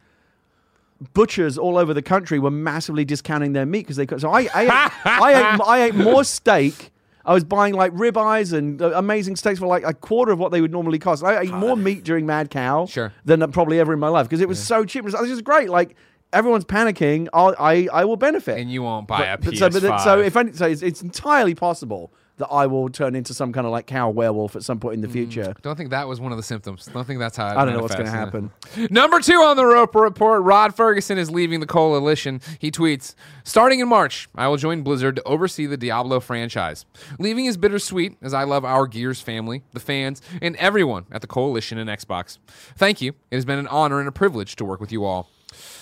[1.13, 4.19] butchers all over the country were massively discounting their meat because they could.
[4.21, 4.69] So I, I, ate,
[5.05, 6.91] I, ate, I ate more steak.
[7.29, 10.51] I was buying like ribeyes and uh, amazing steaks for like a quarter of what
[10.51, 11.23] they would normally cost.
[11.23, 13.13] I ate more meat during Mad Cow Sure.
[13.23, 15.01] than probably ever in my life because it was so cheap.
[15.01, 15.69] It was, it was just great.
[15.69, 15.95] Like
[16.33, 17.27] everyone's panicking.
[17.31, 18.57] I'll, I, I will benefit.
[18.57, 19.73] and you won't buy a But- but PS5.
[19.81, 23.33] so, but so if any, so it's, it's entirely possible that I will turn into
[23.33, 25.13] some kind of like cow werewolf at some point in the mm.
[25.13, 25.53] future.
[25.61, 26.85] don't think that was one of the symptoms.
[26.91, 27.47] Don't think that's how.
[27.47, 28.51] It I don't know what's going to happen.
[28.89, 32.41] Number two on the Roper Report, Rod Ferguson is leaving the coalition.
[32.57, 36.85] He tweets, Starting in March, I will join Blizzard to oversee the Diablo franchise.
[37.19, 41.27] Leaving is bittersweet, as I love our Gears family, the fans, and everyone at the
[41.27, 42.37] coalition and Xbox.
[42.75, 43.13] Thank you.
[43.31, 45.29] It has been an honor and a privilege to work with you all.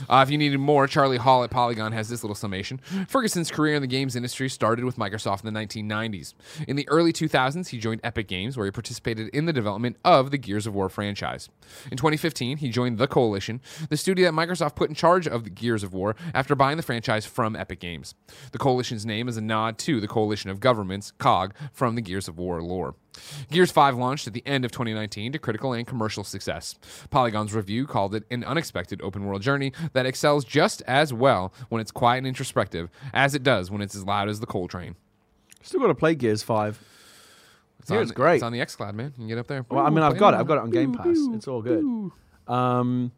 [0.09, 2.79] Uh, if you needed more, Charlie Hall at Polygon has this little summation.
[3.07, 6.33] Ferguson's career in the games industry started with Microsoft in the 1990s.
[6.67, 10.31] In the early 2000s, he joined Epic Games, where he participated in the development of
[10.31, 11.49] the Gears of War franchise.
[11.91, 15.49] In 2015, he joined The Coalition, the studio that Microsoft put in charge of the
[15.49, 18.15] Gears of War after buying the franchise from Epic Games.
[18.51, 22.27] The Coalition's name is a nod to the Coalition of Governments, COG, from the Gears
[22.27, 22.95] of War lore.
[23.51, 26.75] Gears 5 launched at the end of 2019 to critical and commercial success.
[27.09, 31.81] Polygon's review called it an unexpected open world journey that excels just as well when
[31.81, 34.95] it's quiet and introspective as it does when it's as loud as the coal train.
[35.61, 36.79] Still got to play Gears Five.
[37.79, 38.35] It's Yeah, on, it's great.
[38.35, 39.07] It's on the XCloud, man.
[39.07, 39.65] You can get up there.
[39.69, 40.37] Well, I mean, I've got it.
[40.37, 41.17] I've got it on Game Pass.
[41.33, 41.83] It's all good.
[42.47, 43.11] Um,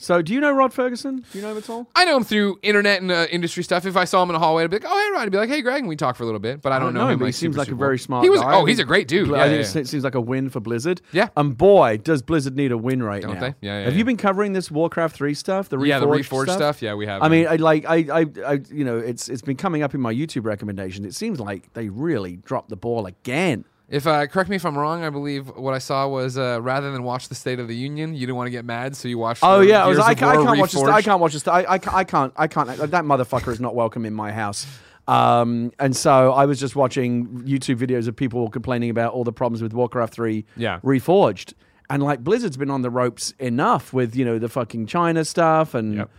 [0.00, 1.24] so, do you know Rod Ferguson?
[1.32, 1.88] Do you know him at all?
[1.96, 3.84] I know him through internet and uh, industry stuff.
[3.84, 5.38] If I saw him in a hallway, I'd be like, "Oh, hey, Rod." I'd be
[5.38, 6.62] like, "Hey, Greg," and we talk for a little bit.
[6.62, 7.18] But I don't, know him.
[7.18, 8.40] but like, he seems like a very smart He was.
[8.40, 8.54] guy.
[8.54, 9.28] Oh, he's a great dude.
[9.28, 9.80] Yeah, I yeah, yeah.
[9.80, 11.02] it seems like a win for Blizzard.
[11.12, 11.28] Yeah.
[11.36, 13.28] And boy, does Blizzard need a win right now.
[13.32, 13.48] Don't now.
[13.48, 13.54] they?
[13.60, 15.68] Yeah, yeah, Have you been covering this Warcraft three stuff?
[15.68, 16.56] The Reforged yeah, the reforged stuff.
[16.56, 16.82] stuff.
[16.82, 17.22] Yeah, we have.
[17.22, 17.48] I mean.
[17.48, 20.44] I like I, I, I, you know, it's it's been coming up in my YouTube
[20.44, 21.06] recommendations.
[21.06, 23.64] It seems like they really dropped the ball again.
[23.88, 26.92] If uh, correct me if I'm wrong, I believe what I saw was uh, rather
[26.92, 29.16] than watch the State of the Union, you didn't want to get mad, so you
[29.16, 29.42] watched.
[29.42, 30.82] Oh the yeah, I, was, I, can't, I can't watch this.
[30.82, 31.48] I can't watch this.
[31.48, 32.32] I, I, can't- I can't.
[32.36, 32.68] I can't.
[32.68, 34.66] That motherfucker is not welcome in my house.
[35.06, 39.32] Um, and so I was just watching YouTube videos of people complaining about all the
[39.32, 40.44] problems with Warcraft Three.
[40.54, 40.80] Yeah.
[40.80, 41.54] Reforged,
[41.88, 45.74] and like Blizzard's been on the ropes enough with you know the fucking China stuff
[45.74, 45.96] and.
[45.96, 46.10] Yep.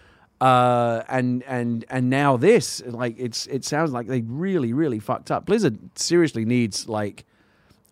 [0.41, 5.32] Uh, and and and now this like it's it sounds like they really really fucked
[5.32, 5.45] up.
[5.45, 7.25] Blizzard seriously needs like,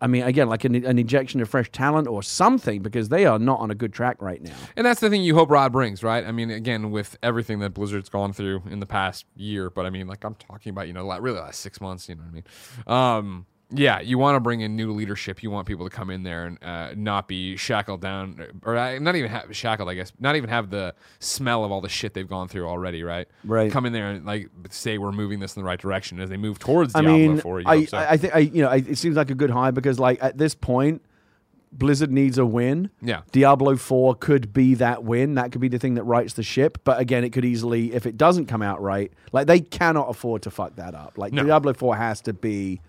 [0.02, 3.40] I mean again like an, an injection of fresh talent or something because they are
[3.40, 4.56] not on a good track right now.
[4.76, 6.26] And that's the thing you hope Rod brings, right?
[6.26, 9.90] I mean, again, with everything that Blizzard's gone through in the past year, but I
[9.90, 12.10] mean, like I'm talking about, you know, really last six months.
[12.10, 12.44] You know what I mean?
[12.88, 15.44] Um, yeah, you want to bring in new leadership.
[15.44, 18.98] You want people to come in there and uh, not be shackled down, or uh,
[19.00, 20.14] not even have, shackled, I guess.
[20.20, 23.28] Not even have the smell of all the shit they've gone through already, right?
[23.44, 23.70] Right.
[23.72, 26.38] Come in there and like say we're moving this in the right direction as they
[26.38, 27.60] move towards I Diablo mean, 4.
[27.60, 27.98] You I, so.
[27.98, 30.24] I, I think I, you know, I, it seems like a good high because, like,
[30.24, 31.02] at this point,
[31.74, 32.90] Blizzard needs a win.
[33.02, 33.22] Yeah.
[33.34, 35.36] Diablo Four could be that win.
[35.36, 36.78] That could be the thing that rights the ship.
[36.86, 40.44] But again, it could easily, if it doesn't come out right, like they cannot afford
[40.44, 41.18] to fuck that up.
[41.18, 41.44] Like No.
[41.44, 42.80] Diablo Four has to be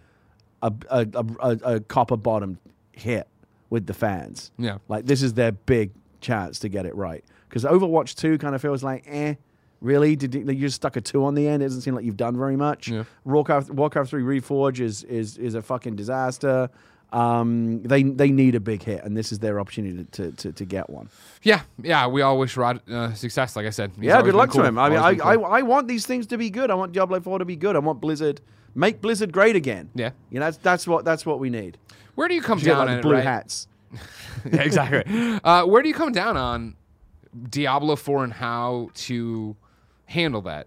[0.62, 2.58] a a, a, a, a copper bottom
[2.92, 3.28] hit
[3.70, 4.50] with the fans.
[4.58, 4.78] Yeah.
[4.88, 5.90] Like this is their big
[6.20, 7.24] chance to get it right.
[7.48, 9.34] Because Overwatch Two kind of feels like, eh.
[9.80, 10.16] Really?
[10.16, 11.62] Did you, you just stuck a two on the end?
[11.62, 12.88] It doesn't seem like you've done very much.
[12.88, 13.04] Yeah.
[13.24, 16.68] Warcraft Warcraft Three Reforge is is is a fucking disaster.
[17.12, 20.64] Um, they they need a big hit, and this is their opportunity to to, to
[20.64, 21.08] get one.
[21.42, 22.08] yeah, yeah.
[22.08, 23.54] We all wish Rod uh, success.
[23.54, 24.62] Like I said, He's yeah, good luck cool.
[24.62, 24.78] to him.
[24.78, 25.32] I mean, I, been I.
[25.34, 26.72] I want these things to be good.
[26.72, 27.76] I want Diablo Four to be good.
[27.76, 28.40] I want Blizzard
[28.78, 29.90] make Blizzard great again.
[29.94, 30.10] Yeah.
[30.30, 31.76] you know that's that's what that's what we need.
[32.14, 33.24] Where do you come You down like on it, blue right?
[33.24, 33.68] hats.
[34.52, 35.40] yeah, exactly.
[35.44, 36.76] Uh, where do you come down on
[37.48, 39.56] Diablo 4 and how to
[40.06, 40.66] handle that?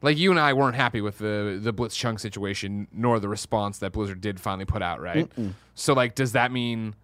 [0.00, 3.92] Like you and I weren't happy with the the Blitzchung situation, nor the response that
[3.92, 5.30] Blizzard did finally put out, right?
[5.74, 6.94] So like, does that mean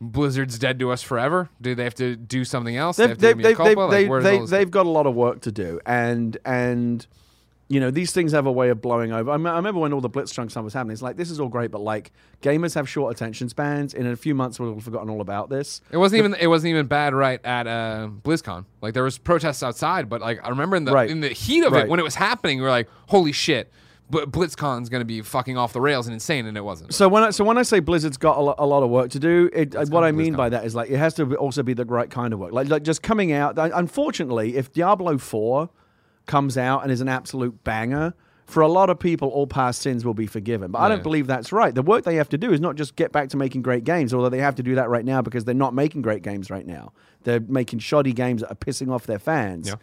[0.00, 1.48] Blizzard's dead to us forever?
[1.60, 2.96] Do they have to do something else?
[2.98, 4.86] They They've, they've, give me a they've, they've, Like, they've, they, all this they've got
[4.86, 7.04] a lot of work to do, and and
[7.68, 9.30] you know these things have a way of blowing over.
[9.30, 10.92] I, m- I remember when all the Blitzchung stuff was happening.
[10.92, 13.92] It's like this is all great, but like gamers have short attention spans.
[13.94, 15.80] In a few months, we'll have forgotten all about this.
[15.90, 18.66] It wasn't even it wasn't even bad right at uh, BlizzCon.
[18.82, 21.10] Like there was protests outside, but like I remember in the Right.
[21.10, 21.84] in the heat of Right.
[21.84, 23.72] it when it was happening, we were like, "Holy shit!"
[24.08, 26.94] But BlizzCon's going to be fucking off the rails and insane, and it wasn't.
[26.94, 29.10] So when I, so when I say Blizzard's got a, lo- a lot of work
[29.10, 31.64] to do, it, what I mean by that is like it has to be- also
[31.64, 32.52] be the right kind of work.
[32.52, 33.58] Like like just coming out.
[33.58, 35.70] un- Unfortunately, if Diablo Four
[36.26, 38.14] comes out and is an absolute banger.
[38.46, 40.70] For a lot of people, all past sins will be forgiven.
[40.70, 41.74] But I don't believe that's right.
[41.74, 44.14] The work they have to do is not just get back to making great games,
[44.14, 46.64] although they have to do that right now because they're not making great games right
[46.64, 46.92] now.
[47.24, 49.68] They're making shoddy games that are pissing off their fans.
[49.68, 49.74] Yeah.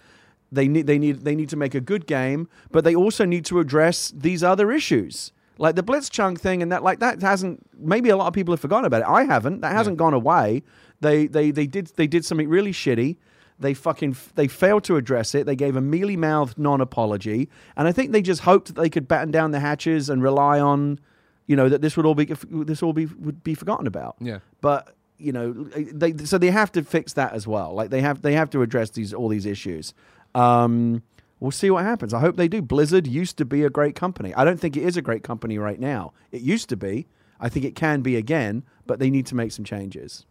[0.54, 3.44] They need they need they need to make a good game, but they also need
[3.46, 5.34] to address these other issues.
[5.58, 8.62] Like the Blitzchung thing and that like that hasn't maybe a lot of people have
[8.62, 9.08] forgotten about it.
[9.08, 9.62] I haven't.
[9.62, 10.64] That hasn't gone away.
[11.02, 13.18] They they they did they did something really shitty.
[13.60, 15.46] They fucking they failed to address it.
[15.46, 18.90] They gave a mealy mouthed non apology, and I think they just hoped that they
[18.90, 21.00] could batten down the hatches and rely on,
[21.48, 24.16] you know, that this would all be this all be would be forgotten about.
[24.20, 24.40] Yeah.
[24.62, 27.74] But you know, they so they have to fix that as well.
[27.74, 29.94] Like they have they have to address these all these issues.
[30.36, 31.04] Um,
[31.40, 32.14] we'll see what happens.
[32.14, 32.62] I hope they do.
[32.62, 34.34] Blizzard used to be a great company.
[34.36, 36.14] I don't think it is a great company right now.
[36.32, 37.08] It used to be.
[37.40, 40.26] I think it can be again, but they need to make some changes.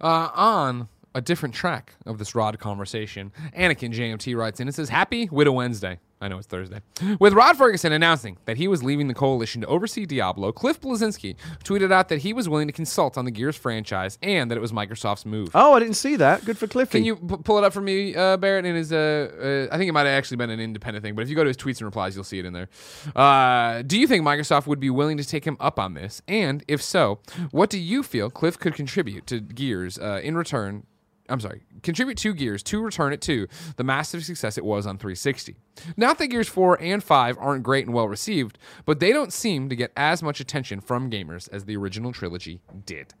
[0.00, 4.88] Uh, on a different track of this Rod conversation, Anakin JMT writes in and says,
[4.88, 5.98] Happy Widow Wednesday.
[6.20, 6.80] I know it's Thursday.
[7.20, 11.36] With Rod Ferguson announcing that he was leaving the coalition to oversee Diablo, Cliff Bleszinski
[11.64, 14.60] tweeted out that he was willing to consult on the Gears franchise and that it
[14.60, 15.50] was Microsoft's move.
[15.54, 16.42] Oh, I didn't see that.
[16.46, 16.98] Good for Cliffy.
[16.98, 18.64] Can you p- pull it up for me, uh, Barrett?
[18.64, 21.22] In his, uh, uh, I think it might have actually been an independent thing, but
[21.22, 22.68] if you go to his tweets and replies, you'll see it in there.
[23.14, 26.22] Uh, do you think Microsoft would be willing to take him up on this?
[26.26, 27.18] And if so,
[27.50, 30.86] what do you feel Cliff could contribute to Gears uh, in return?
[31.28, 34.98] I'm sorry, contribute two Gears to return it to the massive success it was on
[34.98, 35.56] 360.
[35.96, 39.68] Not that Gears 4 and 5 aren't great and well received, but they don't seem
[39.70, 43.14] to get as much attention from gamers as the original trilogy did.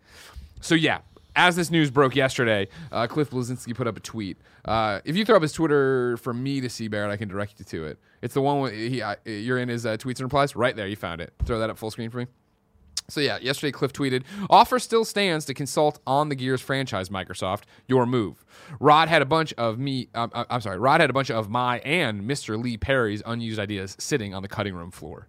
[0.60, 0.98] So yeah,
[1.36, 4.38] as this news broke yesterday, uh, Cliff Bleszinski put up a tweet.
[4.64, 7.58] Uh, if you throw up his Twitter for me to see, Barrett, I can direct
[7.58, 7.98] you to it.
[8.22, 10.54] It's the one where he, uh, you're in his uh, tweets and replies.
[10.54, 11.32] Right there, you found it.
[11.44, 12.26] Throw that up full screen for me.
[13.08, 17.62] So yeah, yesterday Cliff tweeted, "Offer still stands to consult on the Gears franchise, Microsoft.
[17.86, 18.44] Your move."
[18.80, 20.08] Rod had a bunch of me.
[20.14, 22.60] Um, uh, I'm sorry, Rod had a bunch of my and Mr.
[22.62, 25.28] Lee Perry's unused ideas sitting on the cutting room floor.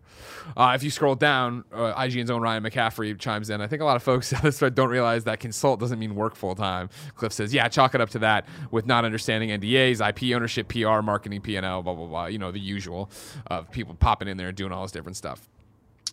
[0.56, 3.60] Uh, if you scroll down, uh, IGN's own Ryan McCaffrey chimes in.
[3.60, 4.30] I think a lot of folks
[4.74, 6.90] don't realize that consult doesn't mean work full time.
[7.16, 11.02] Cliff says, "Yeah, chalk it up to that with not understanding NDAs, IP ownership, PR,
[11.02, 12.26] marketing, P&L, blah blah blah.
[12.28, 13.12] You know the usual
[13.48, 15.50] of people popping in there and doing all this different stuff."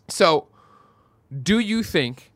[0.09, 0.49] So
[1.43, 2.31] do you think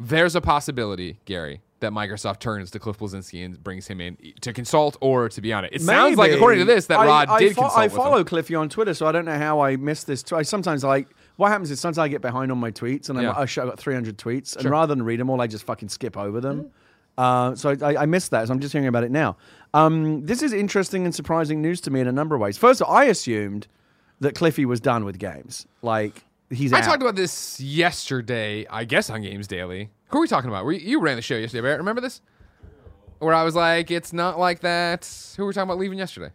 [0.00, 4.52] there's a possibility, Gary, that Microsoft turns to Cliff Bleszinski and brings him in to
[4.52, 5.72] consult or to be on it?
[5.74, 7.92] It sounds like, according to this, that I- Rod I did fo- consult I with
[7.92, 7.96] him.
[7.98, 10.22] follow Cliffy on Twitter, so I don't know how I missed this.
[10.22, 13.18] Tw- I sometimes like what happens is sometimes I get behind on my tweets, and
[13.18, 13.30] I'm Yeah.
[13.30, 15.64] like, oh shit, I got 300 tweets, and rather than read them all, I just
[15.64, 16.70] fucking skip over them.
[17.16, 19.36] Uh, so I, I missed that, so I'm just hearing about it now.
[19.74, 22.56] Um, this is interesting and surprising news to me in a number of ways.
[22.56, 23.66] First, of all, I assumed
[24.20, 26.72] that Cliffy was done with games, like he's.
[26.72, 26.84] I out.
[26.84, 29.90] talked about this yesterday, I guess, on Games Daily.
[30.08, 30.64] Who are we talking about?
[30.64, 31.78] Were you, you ran the show yesterday, Barrett.
[31.78, 32.20] Remember this?
[33.18, 35.08] Where I was like, it's not like that.
[35.36, 36.30] Who were we talking about leaving yesterday?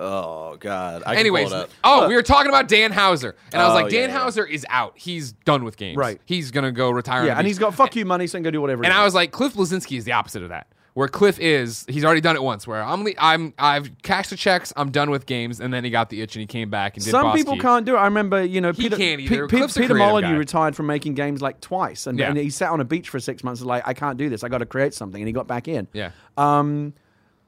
[0.00, 1.02] Oh God.
[1.04, 1.70] I can Anyways, pull it up.
[1.82, 4.18] oh, we were talking about Dan Houser, and I was Oh, like, Dan yeah.
[4.18, 4.92] Houser is out.
[4.96, 5.96] He's done with games.
[5.96, 6.20] Right.
[6.24, 7.24] He's gonna go retire.
[7.26, 7.46] Yeah, and beach.
[7.50, 8.82] he's got fuck you money, so he can go do whatever.
[8.82, 10.68] he And I was like, Cliff Bleszinski is the opposite of that.
[10.98, 12.66] Where Cliff is, he's already done it once.
[12.66, 14.72] Where I'm, le- I'm, I've cashed the checks.
[14.76, 17.04] I'm done with games, and then he got the itch and he came back and
[17.04, 17.12] did.
[17.12, 17.98] Some people can't do it.
[18.00, 19.46] I remember, you know, He Peter, can't either.
[19.46, 22.30] Pe- Cliff's Peter Molyneux retired from making games like twice, and, Yeah.
[22.30, 23.62] and he sat on a beach for six months.
[23.62, 24.42] Like, I can't do this.
[24.42, 25.86] I got to create something, and he got back in.
[25.92, 26.10] Yeah.
[26.36, 26.94] Um,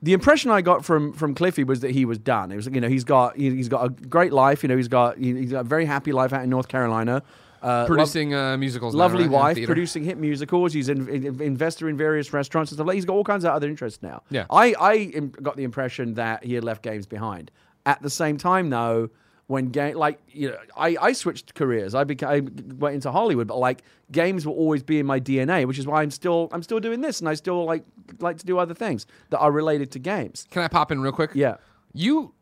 [0.00, 2.52] the impression I got from from Cliffy was that he was done.
[2.52, 4.62] It was, you know, he's got he, he's got a great life.
[4.62, 7.22] You know, he's got he, he's got a very happy life out in North Carolina.
[7.62, 8.94] Uh, producing uh, musicals.
[8.94, 9.56] now, lovely right?
[9.56, 10.72] Wife, producing hit musicals.
[10.72, 12.86] He's an in, investor in various restaurants and stuff.
[12.86, 14.22] Like he's got all kinds of other interests now.
[14.30, 14.46] Yeah.
[14.50, 15.04] I I
[15.42, 17.50] got the impression that he had left games behind.
[17.86, 19.10] At the same time, though,
[19.46, 21.94] when game like you know, I I switched careers.
[21.94, 22.40] I became I
[22.78, 26.02] went into Hollywood, but like games will always be in my DNA, which is why
[26.02, 27.84] I'm still I'm still doing this, and I still like
[28.20, 30.46] like to do other things that are related to games.
[30.50, 31.32] Can I pop in real quick?
[31.34, 31.56] Yeah.
[31.92, 32.32] You,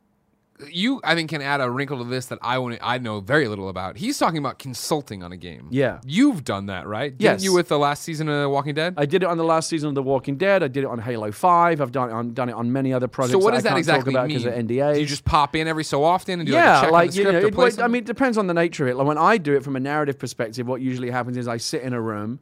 [0.71, 2.79] you, I think can add a wrinkle to this that I want.
[2.83, 3.97] I know very little about.
[3.97, 5.69] He's talking about consulting on a game.
[5.71, 6.01] Yeah.
[6.05, 7.17] You've done that, right?
[7.17, 7.45] Didn't Yes.
[7.45, 8.95] you with the last season of The Walking Dead?
[8.97, 10.63] I did it on the last season of The Walking Dead.
[10.63, 11.81] I did it on Halo Five.
[11.81, 13.33] I've done it on done it on many other projects.
[13.33, 14.39] so what that does I that exactly about mean?
[14.39, 14.95] because of NDAs.
[14.95, 17.09] Do you just pop in every so often and do yeah, like a check like
[17.09, 18.97] on the you know, it, like, I mean, it depends on the nature of it.
[18.97, 21.83] Like when I do it from a narrative perspective, what usually happens is I sit
[21.83, 22.41] in a room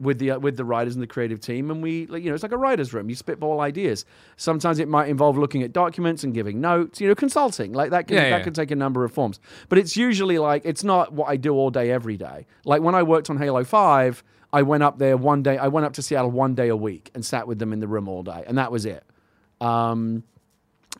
[0.00, 2.34] with the uh, with the writers and the creative team, and we like, you know
[2.34, 3.08] it's like a writers' room.
[3.08, 4.04] You spitball ideas.
[4.36, 7.00] Sometimes it might involve looking at documents and giving notes.
[7.00, 9.40] You know, consulting like that can Yeah, that yeah, can take a number of forms.
[9.68, 12.46] But it's usually like it's not what I do all day every day.
[12.64, 15.58] Like when I worked on Halo Five, I went up there one day.
[15.58, 17.88] I went up to Seattle one day a week and sat with them in the
[17.88, 19.04] room all day, and that was it.
[19.60, 20.22] Um,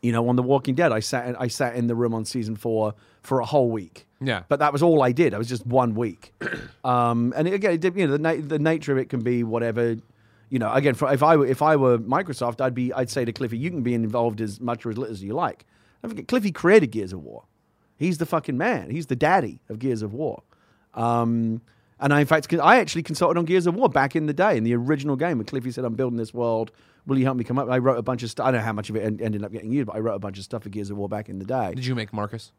[0.01, 2.55] you know, on The Walking Dead, I sat I sat in the room on season
[2.55, 4.07] four for a whole week.
[4.21, 4.43] Yeah.
[4.49, 5.33] But that was all I did.
[5.33, 6.33] I was just one week.
[6.81, 9.19] Um, and it, again, it, did- you know, the, na- the nature of it can
[9.21, 9.97] be whatever.
[10.49, 13.25] You know, again, for, if I were if I were Microsoft, I'd be I'd say
[13.25, 15.65] to Cliffy, you can be involved as much or as little as you like.
[16.01, 17.43] Don't forget, Cliffy created Gears of War.
[17.97, 18.89] He's the fucking man.
[18.91, 20.41] He's the daddy of Gears of War.
[20.93, 21.61] Um,
[21.99, 24.55] and I, in fact, I actually consulted on Gears of War back in the day
[24.55, 25.37] in the original game.
[25.37, 26.71] When Cliffy said, "I'm building this world.
[27.05, 28.47] Will you help me come up?" I wrote a bunch of stuff.
[28.47, 30.15] I don't know how much of it en- ended up getting used, but I wrote
[30.15, 31.73] a bunch of stuff for Gears of War back in the day.
[31.75, 32.53] Did you make Marcus?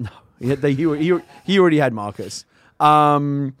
[0.40, 2.46] He, had- they, he, he, he already had Marcus.
[2.80, 3.54] Um,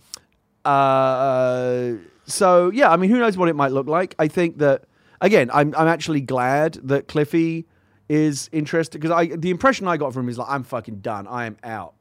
[0.64, 1.92] uh,
[2.26, 4.14] so yeah, I mean, who knows what it might look like?
[4.18, 4.84] I think that
[5.20, 7.66] again, I'm I'm actually glad that Cliffy
[8.08, 11.26] is interested because I the impression I got from him is like I'm fucking done.
[11.26, 11.94] I am out.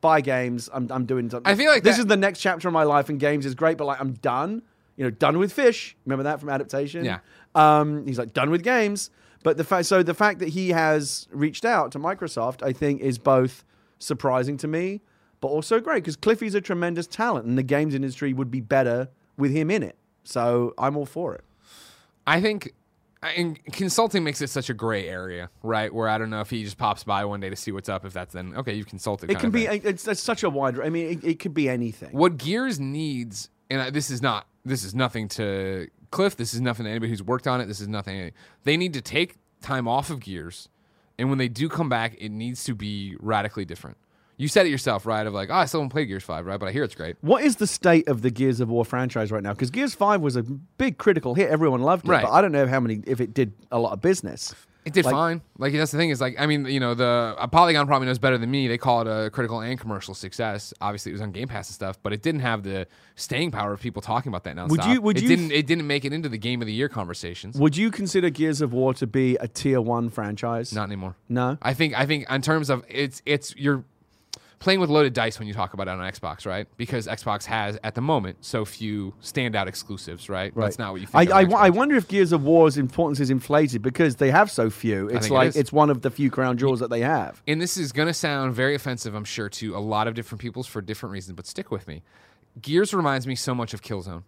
[0.00, 0.68] Buy games.
[0.72, 1.50] I'm I'm doing something.
[1.50, 3.54] I feel like this that- is the next chapter of my life, and games is
[3.54, 4.62] great, but like I'm done.
[4.96, 5.96] You know, done with fish.
[6.06, 7.04] Remember that from adaptation?
[7.04, 7.18] Yeah.
[7.54, 9.10] Um, he's like done with games.
[9.42, 13.00] But the fact, so the fact that he has reached out to Microsoft, I think,
[13.02, 13.64] is both
[14.04, 15.00] surprising to me,
[15.40, 19.08] but also great because Cliffy's a tremendous talent, and the games industry would be better
[19.36, 19.96] with him in it.
[20.22, 21.44] So I'm all for it.
[22.26, 22.72] I think
[23.36, 25.92] and consulting makes it such a gray area, right?
[25.92, 28.04] Where I don't know if he just pops by one day to see what's up.
[28.04, 29.30] If that's then okay, you've consulted.
[29.30, 29.66] It can be.
[29.66, 30.78] It's, it's such a wide.
[30.80, 32.10] I mean, it, it could be anything.
[32.12, 34.46] what Gears needs, and I- this is not.
[34.64, 36.36] This is nothing to Cliff.
[36.36, 37.66] This is nothing to anybody who's worked on it.
[37.66, 38.32] This is nothing.
[38.64, 40.68] They need to take time off of Gears,
[41.18, 43.96] and when they do come back, it needs to be radically different.
[44.36, 45.24] You said it yourself, right?
[45.24, 46.58] Of like, oh, I still haven't played Gears Five, right?
[46.58, 47.14] But I hear it's great.
[47.20, 49.52] What is the state of the Gears of War franchise right now?
[49.52, 51.50] Because Gears Five was a big critical hit.
[51.50, 52.22] Everyone loved it, Right.
[52.24, 54.52] but I don't know how many if it did a lot of business.
[54.84, 55.40] It did Like- fine.
[55.56, 58.18] Like that's the thing is like I mean you know the uh, Polygon probably knows
[58.18, 58.68] better than me.
[58.68, 60.74] They call it a critical and commercial success.
[60.80, 63.72] Obviously it was on Game Pass and stuff, but it didn't have the staying power
[63.72, 64.92] of people talking about that nonstop.
[64.92, 66.88] you- would it you- didn't it didn't make it into the Game of the Year
[66.90, 67.56] conversations.
[67.58, 70.72] Would you consider Gears of War to be a tier one franchise?
[70.74, 71.16] Not anymore.
[71.28, 71.56] No.
[71.62, 73.84] I think I think in terms of it's it's you're
[74.64, 76.66] playing with loaded dice when you talk about it on Xbox, right?
[76.78, 80.54] Because Xbox has at the moment so few standout exclusives, right?
[80.56, 81.30] That's not what you think.
[81.30, 84.70] I, I, I wonder if Gears of War's importance is inflated because they have so
[84.70, 85.08] few.
[85.08, 87.42] It's think it like it's one of the few crown jewels that they have.
[87.46, 90.40] and this is going to sound very offensive, I'm sure, to a lot of different
[90.40, 92.02] peoples for different reasons, but stick with me.
[92.62, 94.22] Gears reminds me so much of Killzone,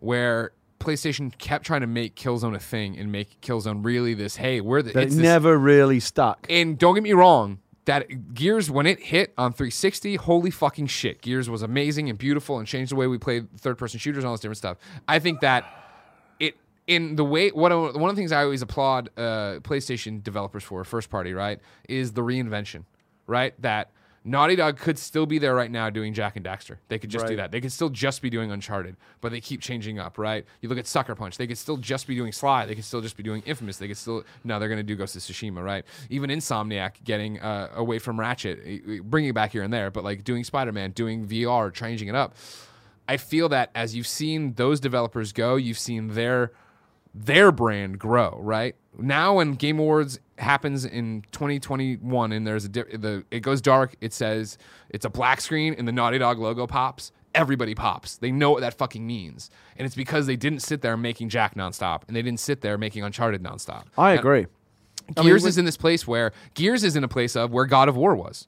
[0.00, 4.60] where PlayStation kept trying to make Killzone a thing and make Killzone really this, hey,
[4.60, 4.90] we're the.
[4.90, 6.48] That it it's never really stuck.
[6.50, 11.22] and don't get me wrong, that Gears when it hit on 360, holy fucking shit,
[11.22, 14.34] Gears was amazing and beautiful and changed the way we played third-person shooters and all
[14.34, 14.76] this different stuff.
[15.08, 15.64] I think that
[16.38, 20.62] it in the way what one of the things I always applaud uh, PlayStation developers
[20.64, 22.84] for first party right is the reinvention,
[23.26, 23.54] right?
[23.62, 23.90] That
[24.24, 26.76] Naughty Dog could still be there right now doing Jak and Daxter.
[26.88, 27.50] They could just do that.
[27.50, 30.44] They could still just be doing Uncharted, but they keep changing up, right?
[30.60, 31.38] You look at Sucker Punch.
[31.38, 32.66] They could still just be doing Sly.
[32.66, 33.78] They could still just be doing Infamous.
[33.78, 35.84] They could still no, they're going to do Ghost of Tsushima, right?
[36.10, 40.24] Even Insomniac getting uh, away from Ratchet, bringing it back here and there, but like
[40.24, 42.34] doing Spider Man, doing VR, changing it up.
[43.08, 46.52] I feel that as you've seen those developers go, you've seen their
[47.24, 48.74] their brand grow, right?
[48.98, 53.94] Now when Game Awards happens in 2021 and there's a di- the it goes dark,
[54.00, 54.58] it says
[54.90, 57.12] it's a black screen and the Naughty Dog logo pops.
[57.34, 58.16] Everybody pops.
[58.16, 59.50] They know what that fucking means.
[59.76, 62.78] And it's because they didn't sit there making Jak nonstop and they didn't sit there
[62.78, 63.84] making Uncharted nonstop.
[63.96, 64.46] I agree.
[65.14, 67.88] Gears when- is in this place where Gears is in a place of where God
[67.88, 68.46] of War was.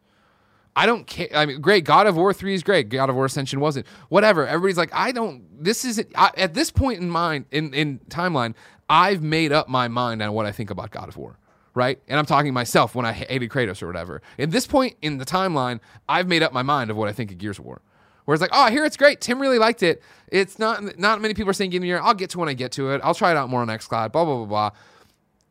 [0.76, 1.28] I don't care.
[1.34, 1.84] I mean, great.
[1.84, 2.88] God of War three is great.
[2.88, 3.86] God of War Ascension wasn't.
[4.08, 4.46] Whatever.
[4.46, 5.62] Everybody's like, I don't.
[5.62, 6.08] This isn't.
[6.14, 8.54] I, at this point in mind in in timeline,
[8.88, 11.38] I've made up my mind on what I think about God of War.
[11.72, 14.22] Right, and I'm talking myself when I hated Kratos or whatever.
[14.40, 15.78] At this point in the timeline,
[16.08, 17.80] I've made up my mind of what I think of Gears of War.
[18.24, 19.20] Where it's like, oh, I hear it's great.
[19.20, 20.02] Tim really liked it.
[20.28, 22.00] It's not not many people are saying Game of the Year.
[22.00, 23.00] I'll get to when I get to it.
[23.04, 24.12] I'll try it out more on XCloud.
[24.12, 24.70] Blah blah blah blah.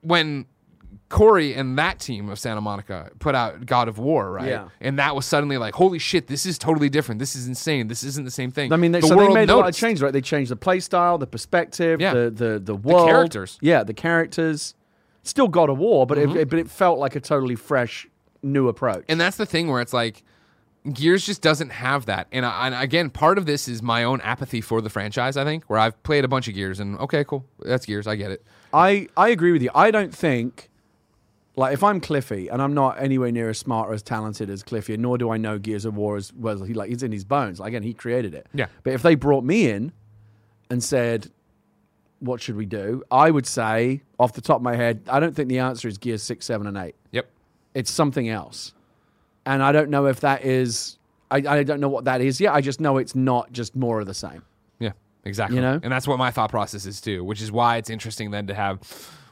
[0.01, 0.45] When
[1.09, 4.47] Cory and that team of Santa Monica put out God of War, right?
[4.47, 4.67] Yeah.
[4.79, 7.17] And that was suddenly like, holy shit, this is totally different.
[7.19, 7.87] This is insane.
[7.87, 8.71] This isn't the same thing.
[8.71, 10.13] I mean, they, the so they made a lot of changes, right?
[10.13, 12.13] They changed the play style, the perspective, Yeah.
[12.13, 13.57] the the the world, characters.
[13.61, 14.75] Yeah, the characters.
[15.23, 16.37] Still God of War, but Mm-hmm.
[16.37, 18.07] it, but it felt like a totally fresh,
[18.41, 19.03] new approach.
[19.09, 20.23] And that's the thing where it's like,
[20.93, 22.27] Gears just doesn't have that.
[22.31, 25.43] And, I, and again, part of this is my own apathy for the franchise, I
[25.43, 27.45] think, where I've played a bunch of Gears and okay, cool.
[27.59, 28.07] That's Gears.
[28.07, 28.43] I get it.
[28.73, 29.69] I I agree with you.
[29.75, 30.69] I don't think
[31.59, 34.63] like if I'm Cliffy and I'm not anywhere near as smart or as talented as
[34.63, 36.63] Cliffy, nor do I know Gears of War as well.
[36.63, 37.59] He like it's in his bones.
[37.59, 38.47] Like, again, he created it.
[38.53, 38.67] Yeah.
[38.83, 39.91] But if they brought me in
[40.69, 41.29] and said,
[42.19, 45.35] "What should we do?" I would say, off the top of my head, I don't
[45.35, 46.95] think the answer is Gears six, seven, and eight.
[47.11, 47.29] Yep.
[47.73, 48.73] It's something else,
[49.45, 50.97] and I don't know if that is.
[51.29, 52.53] I, I don't know what that is yet.
[52.53, 54.43] I just know it's not just more of the same.
[54.79, 54.93] Yeah,
[55.25, 55.57] exactly.
[55.57, 55.79] You know?
[55.83, 58.53] and that's what my thought process is too, which is why it's interesting then to
[58.53, 58.79] have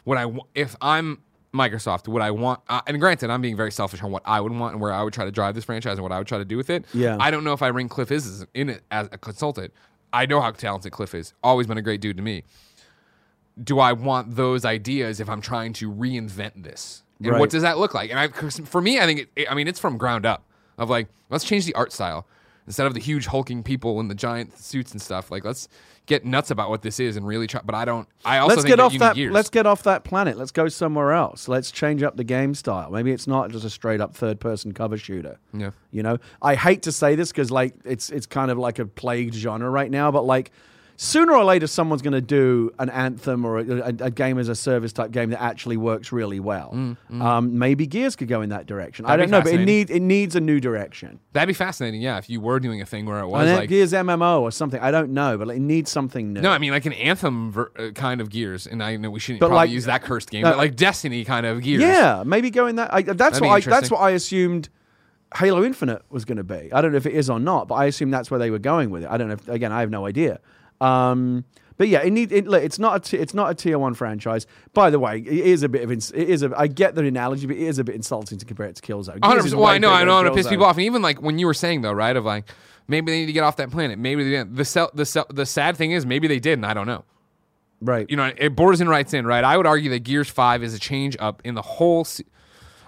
[0.04, 1.22] what I if I'm
[1.58, 4.52] Microsoft, what I want, uh, and granted, I'm being very selfish on what I would
[4.52, 6.38] want and where I would try to drive this franchise and what I would try
[6.38, 6.86] to do with it.
[6.94, 7.18] Yeah.
[7.20, 9.74] I don't know if I bring Cliff is in it as a consultant.
[10.14, 11.34] I know how talented Cliff is.
[11.44, 12.44] Always been a great dude to me.
[13.62, 17.04] Do I want those ideas if I'm trying to reinvent this?
[17.20, 17.40] And Right.
[17.40, 18.12] what does that look like?
[18.12, 20.44] And I, for me, I think it, it- I mean it's from ground up
[20.78, 22.28] of like let's change the art style
[22.68, 25.32] instead of the huge hulking people in the giant suits and stuff.
[25.32, 25.68] Like let's
[26.06, 27.62] get nuts about what this is and really try.
[27.64, 28.08] But I don't.
[28.24, 29.16] I also let's think get off that.
[29.16, 29.34] gears.
[29.34, 30.38] Let's get off that planet.
[30.38, 31.48] Let's go somewhere else.
[31.48, 32.92] Let's change up the game style.
[32.92, 35.40] Maybe it's not just a straight up third person cover shooter.
[35.54, 35.72] Yeah.
[35.92, 38.86] You know, I hate to say this because like it's it's kind of like a
[38.86, 40.52] plagued genre right now, but like
[41.00, 44.50] sooner or later someone's going to do an anthem or a, a, a game as
[44.50, 46.72] a service type game that actually works really well.
[47.22, 49.06] Um, maybe Gears could go in that direction.
[49.06, 51.20] I That'd don't know, but it needs it needs a new direction.
[51.34, 52.02] That'd be fascinating.
[52.02, 53.70] Yeah, if you were doing a thing where it was like.
[53.70, 54.82] Gears MMO or something.
[54.82, 56.42] I don't know, but it needs something new.
[56.42, 59.20] no, I mean like an anthem ver- uh, kind of gears, and I know we
[59.20, 60.50] shouldn't But, probably like- use that cursed game, No.
[60.52, 61.82] but like Destiny kind of gears.
[61.82, 62.92] Yeah, maybe go in that.
[62.94, 64.70] I, that's That'd what I, that's what I assumed
[65.36, 66.72] Halo Infinite was going to be.
[66.74, 68.60] I don't know if it is or not, but I assume that's where they were
[68.60, 69.10] going with it.
[69.12, 69.34] I don't know.
[69.36, 70.40] If, again, I have no idea.
[70.82, 71.46] Um,
[71.78, 73.94] but yeah, it need it, look, it's not a t- it's not a tier one
[73.94, 74.48] franchise.
[74.74, 77.06] By the way, it is a bit of ins- it is a I get the
[77.06, 79.24] analogy, but it is a bit insulting to compare it to Killzone.
[79.24, 79.56] hundred Gears is.
[79.56, 81.46] Well, I know, I how than to piss people off, and even like when you
[81.46, 82.16] were saying though, right?
[82.16, 82.46] Of like
[82.88, 84.00] maybe they need to get off that planet.
[84.00, 84.56] Maybe they didn't.
[84.56, 87.04] The sel- the sel- the sad thing is maybe they did, and I don't know.
[87.80, 88.10] Right.
[88.10, 89.44] You know, it Borzin writes in, right?
[89.44, 92.06] I would argue that Gears Five is a change up in the whole.
[92.06, 92.24] Se-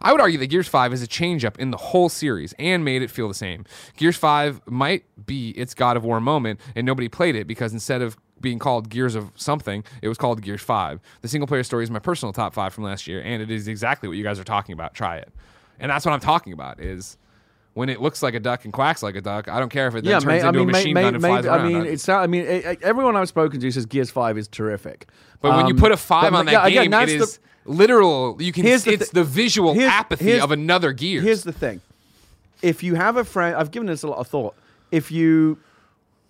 [0.02, 2.86] I would argue that Gears 5 is a change up in the whole series and
[2.86, 3.66] made it feel the same.
[3.97, 8.02] Gears 5 might be its God of War moment, and nobody played it because instead
[8.02, 11.00] of being called Gears of something, it was called Gears 5.
[11.22, 13.68] The single player story is my personal top five from last year, and it is
[13.68, 14.93] exactly what you guys are talking about.
[14.93, 15.30] Try it.
[15.80, 17.18] And that's what I'm talking about is
[17.80, 19.96] when it looks like a duck and quacks like a duck, I don't care if
[19.96, 21.46] it then yeah, turns may, into I mean, a machine may, gun and maybe, flies
[21.46, 21.60] around.
[21.62, 24.48] I mean, it's not, I mean, it, everyone I've spoken to says Gears Five is
[24.50, 25.08] terrific.
[25.42, 28.36] But when you Um, put a five on that yeah, game, again, it the- literal.
[28.42, 28.66] You can.
[28.66, 31.24] Here's the it's the visual here's- apathy here's- of another Gears.
[31.24, 31.80] Here's the thing:
[32.62, 34.56] if you have a friend, I've given this a lot of thought.
[34.92, 35.58] If you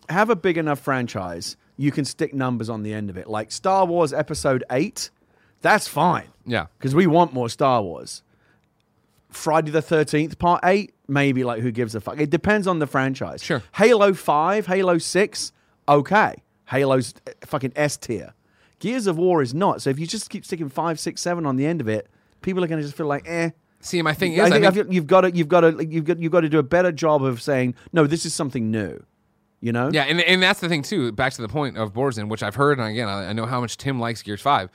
[0.09, 3.27] have a big enough franchise, you can stick numbers on the end of it.
[3.27, 5.09] Like Star Wars Episode Eight,
[5.61, 6.67] that's fine yeah.
[6.77, 8.21] because we want more Star Wars.
[9.31, 12.19] Friday the Thirteenth Part Eight, maybe like who gives a fuck?
[12.19, 13.43] It depends on the franchise.
[13.43, 13.63] Sure.
[13.75, 15.51] Halo Five, Halo Six,
[15.87, 16.35] okay.
[16.65, 18.33] Halo's uh, fucking S tier.
[18.79, 19.81] Gears of War is not.
[19.81, 22.07] So if you just keep sticking five, six, seven on the end of it,
[22.41, 23.49] people are going to just feel like, eh.
[23.81, 25.85] See, my thing I is, I think think, I've- you've got to, you've got to,
[25.85, 28.71] you've got, you've got to do a better job of saying, no, this is something
[28.71, 29.03] new.
[29.61, 29.89] You know?
[29.91, 31.11] yeah, and, and that's the thing too.
[31.11, 33.59] Back to the point of Borzin, which I've heard, and again, I, I know how
[33.59, 34.69] much Tim likes Gears Five.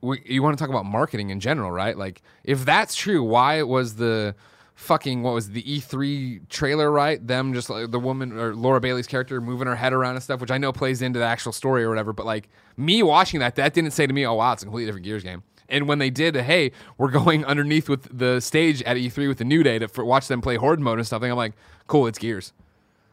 [0.00, 1.98] We, you want to talk about marketing in general, right?
[1.98, 4.36] Like, if that's true, why was the
[4.78, 7.24] fucking what was the E3 trailer, right?
[7.26, 10.40] Them just like the woman or Laura Bailey's character moving her head around and stuff,
[10.40, 12.12] which I know plays into the actual story or whatever.
[12.12, 14.86] But like me watching that, that didn't say to me, "Oh wow, it's a completely
[14.86, 18.96] different Gears game." And when they did, hey, we're going underneath with the stage at
[18.96, 21.22] E3 with the New Day to for, watch them play Horde mode and stuff.
[21.24, 21.54] I'm like,
[21.88, 22.52] cool, it's Gears.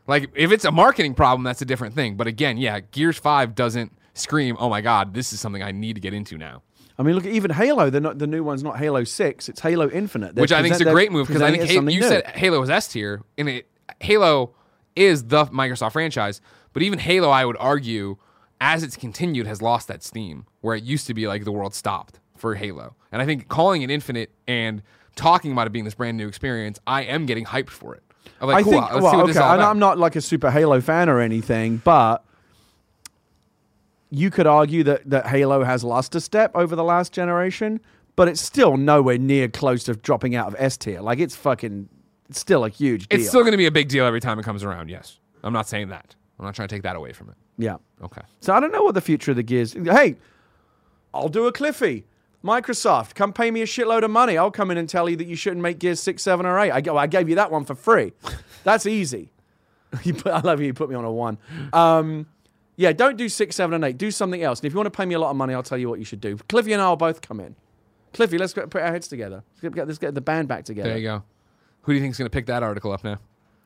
[0.06, 2.16] Like if it's a marketing problem, that's a different thing.
[2.16, 5.96] But again, yeah, Gears Five doesn't scream, "Oh my god, this is something I need
[5.96, 6.62] to get into now."
[6.98, 7.90] I mean, look at even Halo.
[7.90, 9.50] They're not, the new one's not Halo Six.
[9.50, 10.36] It's Halo Infinite.
[10.36, 12.02] They're Which I think is a great move because I think you new.
[12.02, 13.68] said Halo was S tier, and it
[14.00, 14.56] Halo
[14.96, 16.42] is the Microsoft franchise.
[16.74, 18.18] But even Halo, I would argue,
[18.62, 21.74] as it's continued, has lost that steam where it used to be like the world
[21.74, 22.96] stopped for Halo.
[23.12, 24.82] And I think calling it Infinite and
[25.16, 28.04] talking about it being this brand new experience, I am getting hyped for it.
[28.42, 28.92] I'm like, I cool, think.
[28.92, 29.70] let's well, see what okay, this is all about.
[29.70, 32.26] I'm not like a super Halo fan or anything, but
[34.18, 37.80] you could argue that that Halo has lost a step over the last generation,
[38.16, 41.02] but it's still nowhere near close to dropping out of S tier.
[41.02, 41.90] Like it's fucking,
[42.30, 43.20] it's still a huge deal.
[43.20, 44.90] It's still going to be a big deal every time it comes around.
[44.90, 46.16] Yes, I'm not saying that.
[46.40, 47.36] I'm not trying to take that away from it.
[47.58, 47.78] yeah.
[48.04, 48.22] Okay.
[48.42, 49.74] So I don't know what the future of the Gears.
[49.74, 50.16] Hey,
[51.14, 52.06] I'll do a Cliffy.
[52.44, 54.38] Microsoft, come pay me a shitload of money.
[54.38, 56.72] I'll come in and tell you that you shouldn't make Gears six, seven, or eight.
[56.72, 56.96] I go.
[56.98, 58.14] I gave you that one for free.
[58.64, 59.32] That's easy.
[60.04, 60.68] You put, I love you.
[60.68, 61.38] You put me on a one.
[61.72, 62.28] Um,
[62.78, 63.98] yeah, don't do six, seven, and eight.
[63.98, 64.60] Do something else.
[64.60, 66.00] And if you want to pay me a lot of money, I'll tell you what
[66.00, 66.38] you should do.
[66.50, 67.56] Cliffy and I will both come in.
[68.14, 69.44] Cliffy, let's get, put our heads together.
[69.62, 70.90] Let's get, let's get the band back together.
[70.90, 71.24] There you go.
[71.82, 73.20] Who do you think's going to pick that article up now?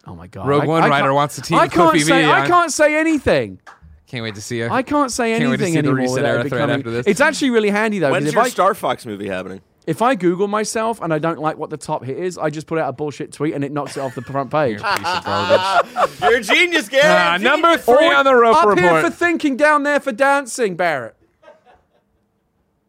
[0.08, 0.48] Oh my god.
[0.48, 2.24] Rogue I- One I writer wants to team I with can't Cliffy say.
[2.24, 3.60] V I on- can't say anything.
[4.08, 4.68] Can't wait to see you.
[4.70, 6.18] I can't say Can't wait to anything see the anymore.
[6.18, 7.06] ResetEra becoming- after this.
[7.06, 8.12] It's actually really handy though.
[8.12, 9.62] When's because your I, Star Fox movie happening?
[9.90, 12.68] If I Google myself and I don't like what the top hit is, I just
[12.68, 14.78] put out a bullshit tweet and it knocks it off the front page.
[14.78, 16.20] Piece of.
[16.22, 17.04] You're a genius, Gary.
[17.12, 18.80] Uh, number three Or on the Roper Report.
[18.80, 21.16] here for thinking, down there for dancing, Barrett.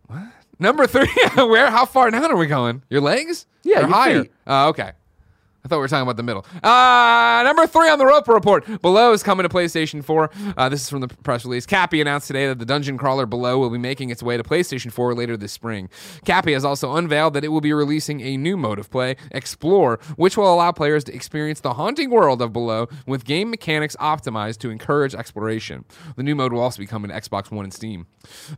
[0.08, 0.24] What?
[0.58, 1.08] Number three.
[1.36, 1.70] Where?
[1.70, 2.82] How far down are we going?
[2.90, 3.46] Your legs?
[3.62, 4.22] Yeah, Or your higher.
[4.24, 4.32] feet.
[4.46, 4.92] Uh, okay.
[5.64, 6.46] I thought we were talking about the middle.
[6.62, 8.80] Uh, number three on the Roper Report.
[8.80, 10.30] Below is coming to PlayStation 4.
[10.56, 11.66] Uh, this is from the press release.
[11.66, 14.90] Capy announced today that the dungeon crawler Below will be making its way to PlayStation
[14.90, 15.90] 4 later this spring.
[16.24, 19.98] Capy has also unveiled that it will be releasing a new mode of play, Explore,
[20.16, 24.58] which will allow players to experience the haunting world of Below with game mechanics optimized
[24.58, 25.84] to encourage exploration.
[26.16, 28.06] The new mode will also be coming to Xbox One and Steam.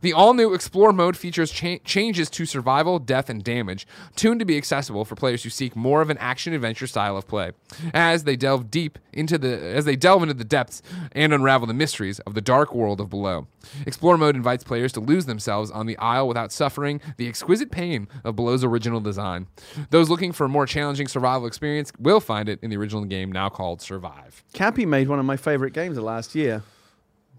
[0.01, 3.85] The all new Explore mode features cha- changes to survival, death, and damage,
[4.15, 7.27] tuned to be accessible for players who seek more of an action adventure style of
[7.27, 7.51] play.
[7.93, 10.81] As they delve deep into the as they delve into the depths
[11.11, 13.47] and unravel the mysteries of the dark world of below.
[13.87, 18.07] Explore mode invites players to lose themselves on the isle without suffering the exquisite pain
[18.23, 19.47] of Below's original design.
[19.89, 23.31] Those looking for a more challenging survival experience will find it in the original game
[23.31, 24.43] now called Survive.
[24.53, 26.61] Capy made one of my favorite games of last year.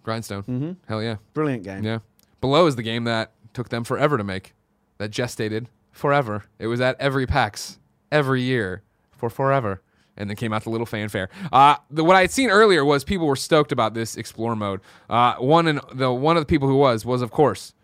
[0.02, 0.42] Grindstone.
[0.42, 0.72] Mm-hmm.
[0.88, 1.16] Hell yeah.
[1.32, 1.84] Brilliant game.
[1.84, 2.00] Yeah.
[2.40, 4.54] Below is the game that took them forever to make,
[4.98, 6.44] that gestated forever.
[6.58, 7.78] It was at every PAX
[8.10, 8.82] every year
[9.16, 9.82] for forever,
[10.16, 11.28] and then came out the little fanfare.
[11.52, 14.80] Uh, the, what I had seen earlier was people were stoked about this explore mode.
[15.08, 17.74] Uh, one and the one of the people who was was of course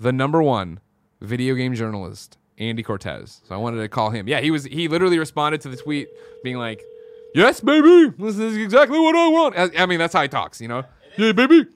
[0.00, 0.80] the number one
[1.20, 3.40] video game journalist Andy Cortez.
[3.48, 4.28] So I wanted to call him.
[4.28, 4.64] Yeah, he was.
[4.64, 6.08] He literally responded to the tweet
[6.42, 6.82] being like,
[7.34, 10.60] "Yes, baby, this is exactly what I want." I, I mean, that's how he talks,
[10.60, 10.84] you know.
[11.16, 11.66] Yeah, baby.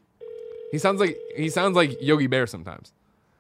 [0.71, 2.93] He sounds like he sounds like Yogi Bear sometimes.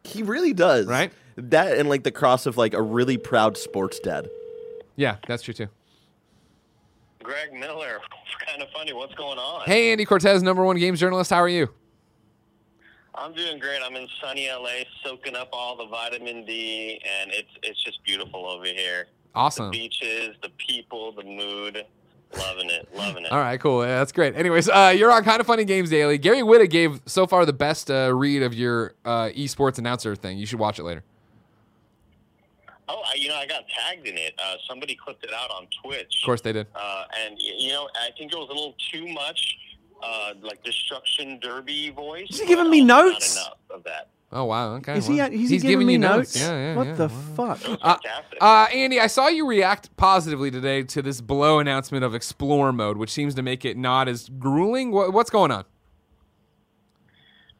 [0.04, 0.86] He really does.
[0.86, 1.12] Right?
[1.36, 4.28] That and like the cross of like a really proud sports dad.
[4.96, 5.68] Yeah, that's true too.
[7.22, 8.00] Greg Miller,
[8.46, 8.92] kind of funny.
[8.92, 9.62] What's going on?
[9.66, 11.30] Hey, Andy Cortez, number one games journalist.
[11.30, 11.68] How are you?
[13.14, 13.80] I'm doing great.
[13.82, 18.46] I'm in sunny LA, soaking up all the vitamin D, and it's it's just beautiful
[18.46, 19.06] over here.
[19.34, 19.70] Awesome.
[19.70, 21.84] The beaches, the people, the mood,
[22.38, 23.32] loving it, loving it.
[23.32, 23.82] All right, cool.
[23.82, 24.36] Yeah, that's great.
[24.36, 26.18] Anyways, uh, you're on Kind of Funny Games Daily.
[26.18, 30.38] Gary Whitta gave so far the best uh, read of your uh, esports announcer thing.
[30.38, 31.02] You should watch it later.
[32.88, 34.34] Oh, I, you know, I got tagged in it.
[34.38, 36.20] Uh, somebody clipped it out on Twitch.
[36.22, 36.66] Of course, they did.
[36.74, 39.56] Uh, and you know, I think it was a little too much,
[40.02, 42.28] uh, like destruction derby voice.
[42.30, 43.34] Is he giving me notes?
[43.36, 44.10] Not enough of that.
[44.32, 44.74] Oh wow.
[44.74, 44.98] Okay.
[44.98, 45.16] Is he?
[45.18, 46.36] well, Is he he's giving, me you notes?
[46.38, 46.76] Yeah, yeah.
[46.76, 46.94] what yeah.
[46.94, 47.54] the Wow.
[47.54, 47.78] fuck?
[47.80, 47.96] Uh.
[48.40, 52.96] Uh, Andy, I saw you react positively today to this Below announcement of Explore mode,
[52.96, 54.90] which seems to make it not as grueling.
[54.90, 55.64] What, what's going on?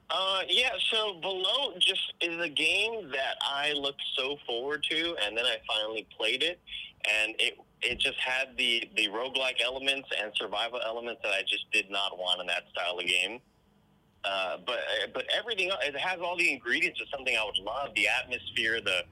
[0.09, 5.37] Uh, yeah, so Below just is a game that I looked so forward to, and
[5.37, 6.61] then I finally played it,
[7.05, 11.71] and it it just had the, the roguelike elements and survival elements that I just
[11.73, 13.41] did not want in that style of game.
[14.25, 14.79] Uh, but
[15.15, 19.03] but everything it has all the ingredients of something I would love: the atmosphere, the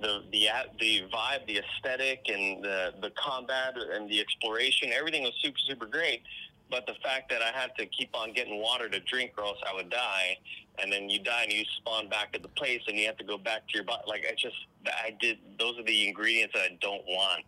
[0.00, 0.48] the the
[0.80, 4.90] the vibe, the aesthetic, and the the combat and the exploration.
[4.92, 6.22] Everything was super super great.
[6.70, 9.58] But the fact that I had to keep on getting water to drink, or else
[9.70, 10.38] I would die,
[10.82, 13.24] and then you die and you spawn back at the place, and you have to
[13.24, 14.02] go back to your body.
[14.08, 14.56] Like I just
[14.86, 15.38] I did.
[15.58, 17.44] Those are the ingredients that I don't want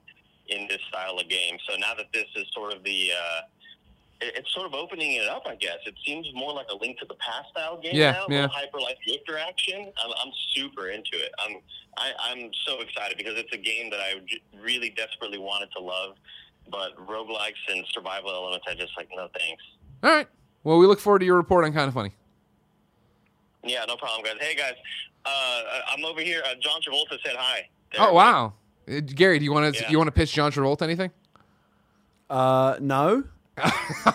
[0.49, 1.57] in this style of game.
[1.69, 3.41] So now that this is sort of the uh,
[4.21, 5.79] it- it's sort of opening it up, I guess.
[5.87, 8.47] It seems more like a link to the past style game Yeah, now, yeah.
[8.49, 9.93] Hyper Light Drifter action.
[10.03, 11.33] I'm, I'm super into it.
[11.39, 11.57] I'm
[11.99, 14.21] I, I'm so excited because it's a game that I
[14.61, 16.17] really desperately wanted to love,
[16.71, 19.63] but roguelikes and survival elements, I just like no thanks.
[20.03, 20.29] All right.
[20.65, 22.13] Well, we look forward to your report on Kind of Funny.
[23.65, 24.37] Yeah, no problem, guys.
[24.41, 24.75] Hey, guys,
[25.25, 26.43] uh, I'm over here.
[26.45, 27.69] Uh, John Travolta said hi.
[27.99, 28.53] Oh wow,
[28.89, 29.91] Uh, Gary, do you want to Yeah.
[29.91, 31.11] you want to pitch John Travolta anything?
[32.29, 33.25] Uh, no.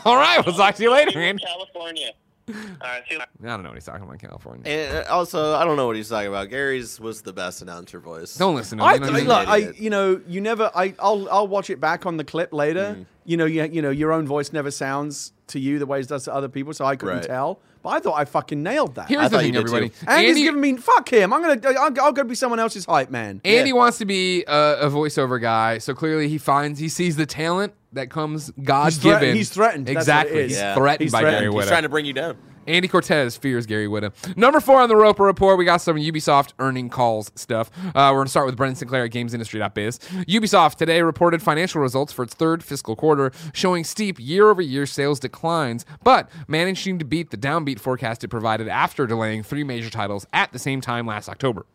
[0.05, 1.37] All right, we'll talk to you later, in man.
[1.39, 2.11] California.
[2.53, 3.29] All right, see you later.
[3.43, 4.63] I don't know what he's talking about, California.
[4.69, 6.49] And uh, also, I don't know what he's talking about.
[6.49, 8.35] Gary's was the best announcer voice.
[8.35, 8.89] Don't listen to him.
[8.89, 10.71] I, You know, I, he's look, I, you know, you never.
[10.75, 12.95] I, I'll, I'll watch it back on the clip later.
[12.99, 13.05] Mm.
[13.25, 16.07] You know, you, you know, your own voice never sounds to you the way it
[16.07, 17.23] does to other people, so I couldn't Right.
[17.27, 17.59] tell.
[17.83, 19.09] But I thought I fucking nailed that.
[19.09, 19.89] Here's I the thought thing, you did everybody.
[19.89, 19.95] too.
[20.01, 21.33] and Andy, he's giving me fuck him.
[21.33, 21.61] I'm gonna.
[21.79, 23.41] I'll, I'll go be someone else's hype man.
[23.43, 23.75] Andy Yeah.
[23.75, 27.73] wants to be a, a voiceover guy, so clearly he finds he sees the talent
[27.93, 29.35] that comes God He's threat- given.
[29.35, 29.87] he's threatened.
[29.87, 30.43] That's what it Exactly.
[30.43, 30.75] He's Yeah.
[30.75, 31.41] threatened He's by threatened.
[31.41, 32.37] Gary He's He's trying to bring you down.
[32.67, 34.13] Andy Cortez fears Gary Whitta.
[34.37, 37.71] Number four on the Roper Report, we got some Ubisoft earning calls stuff.
[37.83, 39.97] Uh, we're going to start with Brendan Sinclair at GamesIndustry.biz.
[40.27, 45.85] Ubisoft today reported financial results for its third fiscal quarter, showing steep year-over-year sales declines,
[46.03, 50.51] but managing to beat the downbeat forecast it provided after delaying three major titles at
[50.51, 51.65] the same time last October.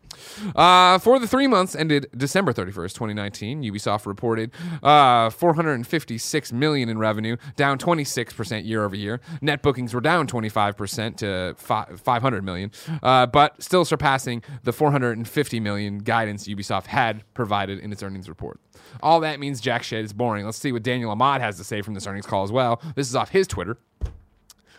[0.55, 4.51] Uh, for the three months ended December 31st, 2019, Ubisoft reported
[4.83, 9.21] uh, 456 million in revenue, down 26% year over year.
[9.41, 12.71] Net bookings were down 25% to fi- 500 million,
[13.03, 18.61] uh, but still surpassing the 450 million guidance Ubisoft had provided in its earnings report.
[19.03, 20.45] All that means jack shit is boring.
[20.45, 22.81] Let's see what Daniel Ahmad has to say from this earnings call as well.
[22.95, 23.79] This is off his Twitter.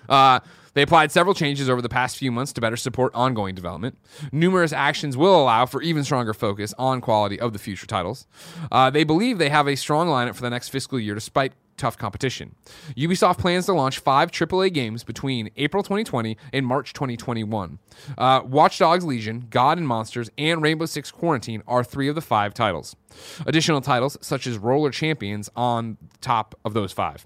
[0.08, 0.40] Uh,
[0.78, 3.98] they applied several changes over the past few months to better support ongoing development.
[4.32, 8.28] Numerous actions will allow for even stronger focus on quality of the future titles.
[8.72, 11.98] Uh, they believe they have a strong lineup for the next fiscal year despite tough
[11.98, 12.54] competition.
[12.96, 17.80] Ubisoft plans to launch five AAA games between April 2020 and March 2021.
[18.16, 22.22] Uh, Watch Dogs Legion, God and Monsters, and Rainbow Six Quarantine are three of the
[22.22, 22.96] five titles.
[23.48, 27.26] Additional titles, such as Roller Champions, on top of those five.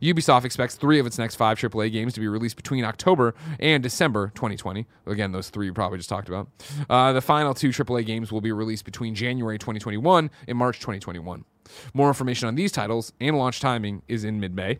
[0.00, 3.82] Ubisoft expects three of its next five AAA games to be released between October and
[3.82, 4.86] December 2020.
[5.06, 6.48] Again, those three we probably just talked about.
[6.88, 11.44] Uh, the final two AAA games will be released between January 2021 and March 2021.
[11.94, 14.78] More information on these titles and launch timing is in mid-May.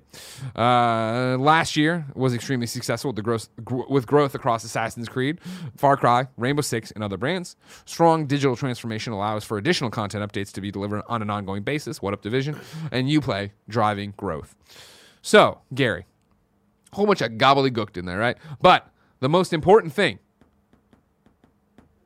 [0.57, 5.41] Uh, last year was extremely successful with growth, gr- with growth across Assassin's Creed,
[5.77, 7.57] Far Cry, Rainbow Six, and other brands.
[7.85, 12.01] Strong digital transformation allows for additional content updates to be delivered on an ongoing basis.
[12.03, 12.59] What up, Division?
[12.91, 14.55] And UPlay driving growth.
[15.23, 16.07] So, Gary,
[16.93, 18.37] a whole bunch of gobbledygooked in there, right?
[18.61, 20.19] But the most important thing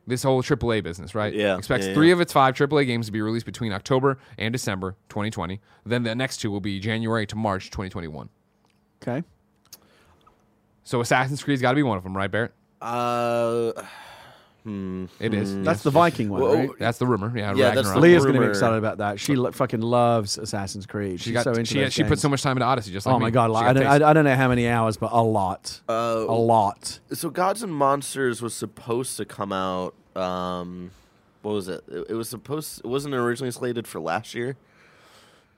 [0.07, 1.33] this whole AAA business, right?
[1.33, 2.15] Yeah, Expects yeah, three yeah.
[2.15, 5.61] of its five AAA games to be released between October and December 2020.
[5.87, 8.29] Then the next two will be January to March 2021.
[9.03, 9.23] Okay.
[10.85, 12.53] So Assassin's Creed's got to be one of them, right, Barrett?
[12.81, 13.73] Uh,
[14.65, 15.07] hmm.
[15.21, 15.57] It is.
[15.63, 16.71] That's the Viking one, Well, right?
[16.79, 17.33] That's the rumor.
[17.37, 17.95] Yeah, Yeah, that's Ragnarok.
[17.95, 19.19] the Leah's going to be excited about that.
[19.21, 21.21] She lo- fucking loves Assassin's Creed.
[21.21, 23.07] She She's got so into she, those she put so much time into Odyssey, just
[23.07, 23.47] like Oh my god!
[23.49, 23.87] She Like, I, don't.
[24.03, 25.93] I, I don't know how many hours, but a lot, Uh,
[26.29, 27.01] a lot.
[27.13, 29.95] So Gods and Monsters was supposed to come out.
[30.17, 30.91] Um,
[31.43, 31.83] what was it?
[31.89, 32.81] It, it was supposed.
[32.81, 34.57] It wasn't originally slated for last year.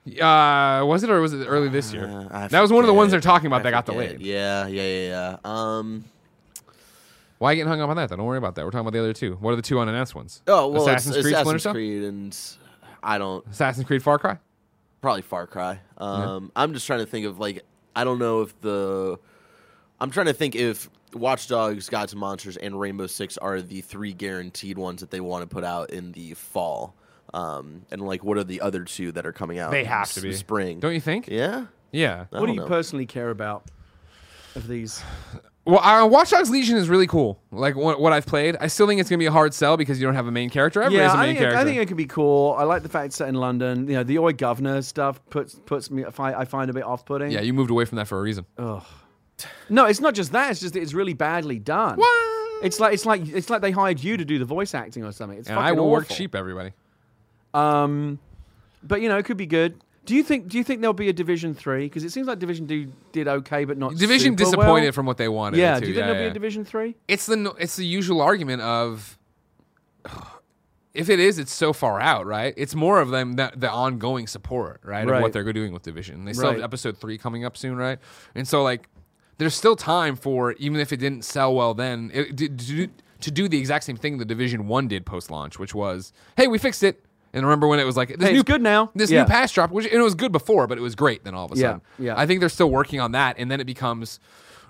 [0.07, 2.05] Uh, was it or was it early this year?
[2.31, 4.09] Uh, that was one of the ones they're talking about I that got forget.
[4.17, 4.21] delayed.
[4.21, 5.37] Yeah, yeah, yeah, yeah.
[5.43, 6.05] Um.
[7.45, 8.09] Why are you getting hung up on that?
[8.09, 8.15] Though?
[8.15, 8.65] Don't worry about that.
[8.65, 9.35] We're talking about the other two.
[9.35, 10.41] What are the two unannounced ones?
[10.47, 11.73] Oh well, Assassin's it's Creed, Assassin's Cell?
[11.73, 12.35] Creed, and
[13.03, 14.39] I don't Assassin's Creed Far Cry.
[14.99, 15.79] probably Far Cry.
[15.99, 17.63] Um, I'm just trying to think of like
[17.95, 19.19] I don't know if the
[19.99, 23.81] I'm trying to think if Watch Dogs, Gods and Monsters, and Rainbow Six are the
[23.81, 26.95] three guaranteed ones that they want to put out in the fall.
[27.31, 29.69] Um, and like, what are the other two that are coming out?
[29.69, 30.33] They in have to be.
[30.33, 30.79] spring.
[30.79, 31.27] Don't you think?
[31.27, 31.67] Yeah.
[31.91, 32.25] Yeah.
[32.33, 32.65] I What do you know.
[32.65, 33.69] personally care about
[34.55, 35.03] of these?
[35.65, 37.41] Well, uh, Watch Dogs Legion is really cool.
[37.51, 39.99] Like what, what I've played, I still think it's gonna be a hard sell because
[39.99, 40.81] you don't have a main character.
[40.83, 41.55] Everybody yeah, has a I main think, it.
[41.55, 42.55] I think it could be cool.
[42.57, 43.87] I like the fact it's set in London.
[43.87, 46.05] You know, the Oi Governor stuff puts puts me.
[46.05, 47.31] I I find a bit off-putting.
[47.31, 48.45] yeah, you moved away from that for a reason.
[48.59, 48.83] Ugh.
[49.67, 50.51] No, it's not just that.
[50.51, 51.97] It's just that it's really badly done.
[51.97, 52.63] What?
[52.63, 55.11] It's like it's like it's like they hired you to do the voice acting or
[55.11, 55.39] something.
[55.39, 56.71] It's And I will work cheap, everybody.
[57.53, 58.19] Um,
[58.83, 59.81] but you know, it could be good.
[60.05, 60.47] Do you think?
[60.47, 61.85] Do you think there'll be a Division Three?
[61.85, 64.91] Because it seems like Division Two did okay, but not Division disappointed well.
[64.91, 65.57] from what they wanted.
[65.57, 65.79] Yeah.
[65.79, 66.95] Do you think yeah, there'll be a Division Three?
[67.07, 69.17] It's the it's the usual argument of
[70.95, 72.53] if it is, it's so far out, right?
[72.55, 76.25] It's more of them that the ongoing support, right, of what they're doing with Division.
[76.25, 77.99] They still have episode three coming up soon, right?
[78.33, 78.87] And so like,
[79.37, 82.89] there's still time for even if it didn't sell well then it, to, to, do-
[83.19, 86.47] to do the exact same thing the Division One did post launch, which was, hey,
[86.47, 87.04] we fixed it.
[87.35, 88.89] And remember when it was like this Hey, new it's good now.
[88.95, 89.21] This Yeah.
[89.23, 91.23] new pass drop, which and it was good before, but it was great.
[91.23, 92.13] Then all of a Yeah, sudden, yeah.
[92.17, 94.19] I think they're still working on that, and then it becomes,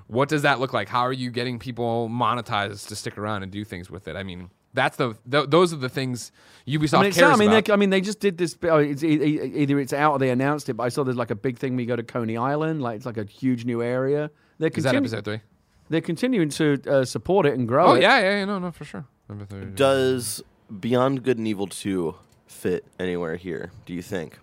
[0.07, 0.89] what does that look like?
[0.89, 4.15] How are you getting people monetized to stick around and do things with it?
[4.15, 6.31] I mean, that's the th- those are the things
[6.67, 7.65] Ubisoft I mean, it's, cares I mean, about.
[7.65, 8.57] they, I mean, they just did this.
[8.63, 10.73] Oh, it's e- e- either it's out or they announced it.
[10.73, 11.75] But I saw there's like a big thing.
[11.77, 14.31] We go to Coney Island, like it's like a huge new area.
[14.59, 15.41] They're Is that episode three?
[15.89, 18.01] They're continuing to uh, support it and grow Oh it.
[18.01, 19.05] yeah, yeah, yeah, no, no, for sure.
[19.49, 19.65] Three.
[19.75, 20.43] Does
[20.79, 22.15] Beyond Good and Evil Two
[22.47, 23.71] fit anywhere here?
[23.85, 24.39] Do you think?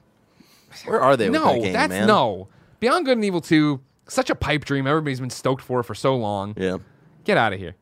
[0.87, 1.29] Where are they?
[1.31, 2.07] with no, that game, that's man?
[2.07, 2.49] no.
[2.81, 4.87] Beyond Good and Evil two, such a pipe dream.
[4.87, 6.55] Everybody's been stoked for for so long.
[6.57, 6.79] Yeah.
[7.25, 7.77] Get out of here.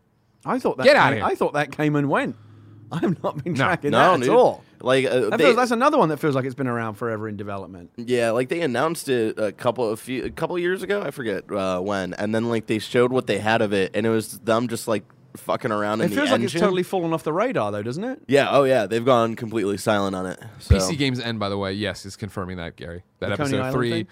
[0.45, 0.85] I thought that.
[0.85, 1.25] Get came, outta here.
[1.25, 2.37] I thought that came and went.
[2.93, 4.29] I have not been tracking No, that at dude.
[4.31, 4.64] all.
[4.83, 7.29] Like uh, That they, feels, that's another one that feels like it's been around forever
[7.29, 7.91] in development.
[7.97, 11.01] yeah, like they announced it a couple of few, a couple years ago.
[11.03, 14.07] I forget uh, when, and then like they showed what they had of it, and
[14.07, 15.05] it was them just like
[15.37, 16.57] fucking around It in the feels like engine.
[16.59, 18.22] it's totally fallen off the radar, though, doesn't it?
[18.28, 18.49] Yeah.
[18.51, 18.87] Oh yeah.
[18.87, 20.39] They've gone completely silent on it.
[20.61, 20.74] So.
[20.76, 23.03] PCGamesN, by the way, yes, is confirming that Gary.
[23.20, 24.07] That The Coney episode Island three thing?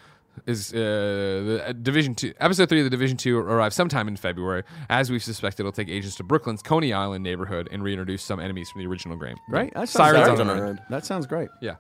[0.47, 2.33] is uh, the uh, Division two.
[2.39, 4.63] Episode three of the Division two arrives sometime in February.
[4.89, 8.71] As we've suspected, it'll take agents to Brooklyn's Coney Island neighborhood and reintroduce some enemies
[8.71, 9.37] from the original game.
[9.49, 9.73] Right?
[9.75, 10.41] That sounds Sirens great.
[10.41, 10.67] on the on run.
[10.77, 10.81] run.
[10.91, 11.49] That sounds great.
[11.61, 11.75] Yeah.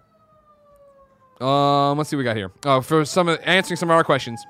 [1.40, 2.50] Um, let's see what we got here.
[2.64, 4.44] Oh, for some of- answering some of our questions.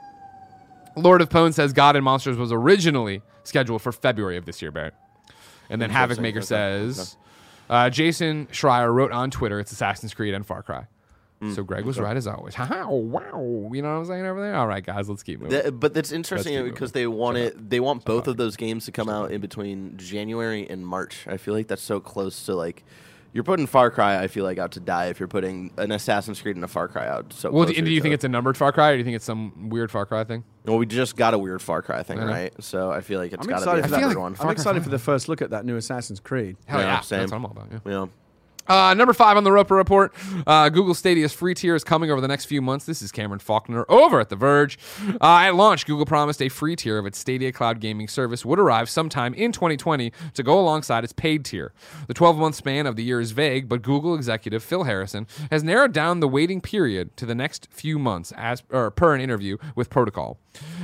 [1.03, 4.71] Lord of Pone says God and Monsters was originally scheduled for February of this year,
[4.71, 4.95] Barrett.
[5.71, 7.17] And then Havoc Maker says
[7.71, 10.87] Uh, Jason Schreier wrote on Twitter, "It's Assassin's Creed and Far Cry."
[11.43, 11.55] Mm.
[11.55, 12.55] So Greg was right as always.
[12.57, 13.71] Ha wow!
[13.73, 14.57] You know what I'm saying over there?
[14.57, 15.57] All right, guys, let's keep moving.
[15.57, 17.03] That- but that's interesting because moving.
[17.03, 17.71] they want it.
[17.71, 21.27] They want both of those games to come out in between January and March.
[21.29, 22.85] I feel like that's so close to like.
[23.39, 26.43] You're putting Far Cry, I feel like, out to die if you're putting an Assassin's
[26.43, 27.33] Creed and a Far Cry out.
[27.33, 29.05] So well, do, to do you think it's a numbered Far Cry, or do you
[29.05, 30.43] think it's some weird Far Cry thing?
[30.65, 32.53] Well, we just got a weird Far Cry thing, I right?
[32.59, 33.99] So I feel like it's I'm got to excited be a for that.
[34.01, 34.33] feel like one.
[34.33, 36.57] I'm Cry excited for the first look at that new Assassin's Creed.
[36.67, 37.19] Hell Yeah, yeah, same.
[37.21, 37.69] that's what I'm all about.
[37.71, 37.79] Yeah.
[37.93, 38.07] Yeah.
[38.69, 40.13] Uh, number five on the Roper Report.
[40.47, 42.85] Uh, Google Stadia's free tier is coming over the next few months.
[42.85, 44.79] This is Cameron Faulkner over at The Verge.
[45.21, 48.59] Uh, at launch, Google promised a free tier of its Stadia cloud gaming service would
[48.59, 51.73] arrive sometime in 2020 to go alongside its paid tier.
[52.07, 55.65] The 12 month span of the year is vague, but Google executive Phil Harrison has
[55.65, 59.57] narrowed down the waiting period to the next few months, as or per an interview
[59.75, 60.39] with Protocol.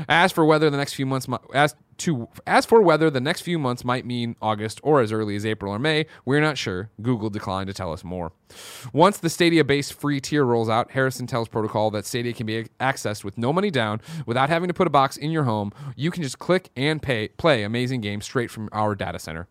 [0.09, 3.59] As for whether the next few months, as to as for whether the next few
[3.59, 6.90] months might mean August or as early as April or May, we're not sure.
[7.01, 8.32] Google declined to tell us more.
[8.92, 13.24] Once the Stadia-based free tier rolls out, Harrison tells Protocol that Stadia can be accessed
[13.24, 15.72] with no money down, without having to put a box in your home.
[15.97, 19.49] You can just click and pay, play amazing games straight from our data center.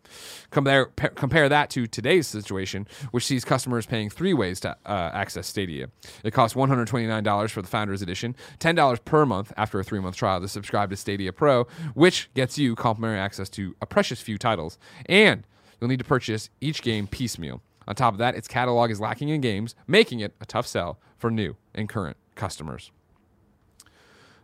[0.50, 5.10] Compare pa- compare that to today's situation, which sees customers paying three ways to uh,
[5.12, 5.88] access Stadia.
[6.22, 10.48] It costs $129 for the Founders Edition, $10 per month after a three-month trial to
[10.48, 11.64] subscribe to Stadia Pro,
[11.94, 15.44] which gets you complimentary access to a precious few titles, and
[15.80, 17.62] you'll need to purchase each game piecemeal.
[17.86, 20.98] On top of that, its catalog is lacking in games, making it a tough sell
[21.18, 22.90] for new and current customers.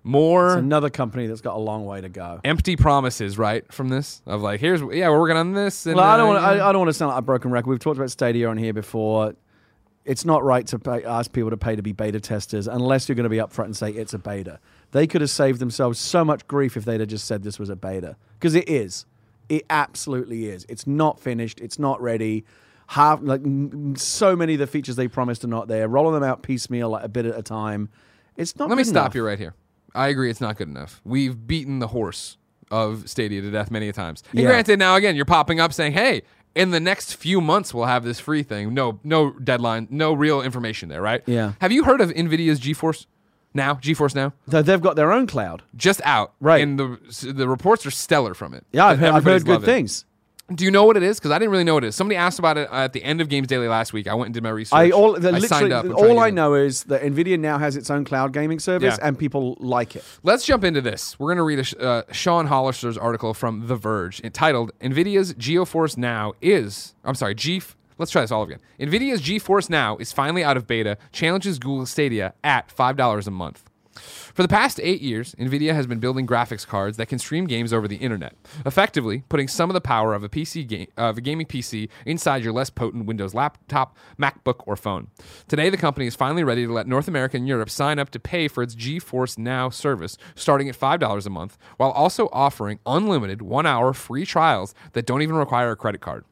[0.02, 2.40] More It's another company that's got a long way to go.
[2.42, 3.70] empty promises, right?
[3.70, 5.84] From this of like, here's yeah, we're working on this.
[5.84, 6.44] And, Well, I don't uh, want.
[6.44, 7.68] I, I don't want to sound like a broken record.
[7.68, 9.34] We've talked about Stadia on here before.
[10.06, 13.16] It's not right to pay, ask people to pay to be beta testers unless you're
[13.16, 14.58] going to be upfront and say it's a beta.
[14.92, 17.68] They could have saved themselves so much grief if they'd have just said this was
[17.70, 19.06] a beta because it is.
[19.48, 20.64] It absolutely is.
[20.68, 21.60] It's not finished.
[21.60, 22.44] It's not ready.
[22.88, 25.86] Half like m- so many of the features they promised are not there.
[25.88, 27.88] Rolling them out piecemeal, like a bit at a time.
[28.36, 28.68] It's not.
[28.68, 29.14] Let me stop enough.
[29.14, 29.54] you right here.
[29.94, 31.00] I agree, it's not good enough.
[31.04, 32.36] We've beaten the horse
[32.70, 34.22] of Stadia to death many a times.
[34.30, 34.46] And Yeah.
[34.46, 36.22] granted, now again, you're popping up saying, "Hey,
[36.54, 40.42] in the next few months, we'll have this free thing." No, no deadline, no real
[40.42, 41.22] information there, right?
[41.26, 41.52] Yeah.
[41.60, 43.06] Have you heard of Nvidia's GeForce
[43.54, 43.74] now?
[43.74, 45.62] GeForce now, Though They've got their own cloud.
[45.76, 46.62] just out, Right.
[46.62, 48.64] And the the reports are stellar from it.
[48.72, 50.04] Yeah, I've heard, I've heard good things.
[50.52, 51.20] Do you know what it is?
[51.20, 51.94] Because I didn't really know what it is.
[51.94, 54.08] Somebody asked about it at the end of Games Daily last week.
[54.08, 54.76] I went and did my research.
[54.76, 55.84] I all the, I literally signed up.
[55.84, 58.58] I'm trying to all I know is that Nvidia now has its own cloud gaming
[58.58, 59.06] service, Yeah.
[59.06, 60.02] and people like it.
[60.24, 61.16] Let's jump into this.
[61.20, 65.96] We're going to read a, uh, Sean Hollister's article from The Verge entitled NVIDIA's GeForce
[65.96, 67.62] Now is, I'm sorry, G.
[68.00, 68.60] Let's try this all again.
[68.80, 73.68] NVIDIA's GeForce Now is finally out of beta, challenges Google Stadia at $5 a month.
[73.92, 77.74] For the past eight years, NVIDIA has been building graphics cards that can stream games
[77.74, 81.20] over the internet, effectively putting some of the power of a PC game, of a
[81.20, 85.08] gaming PC inside your less potent Windows laptop, MacBook, or phone.
[85.46, 88.18] Today, the company is finally ready to let North America and Europe sign up to
[88.18, 93.42] pay for its GeForce Now service, starting at $5 a month, while also offering unlimited
[93.42, 96.24] one-hour free trials that don't even require a credit card.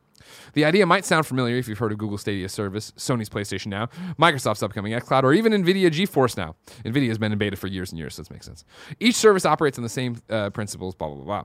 [0.55, 3.87] The idea might sound familiar if you've heard of Google Stadia service, Sony's PlayStation Now,
[4.19, 6.57] Microsoft's upcoming xCloud, or even NVIDIA GeForce Now.
[6.85, 8.65] NVIDIA has been in beta for years and years, so this makes sense.
[9.01, 11.45] Each service operates on the same uh, principles, blah, blah, blah.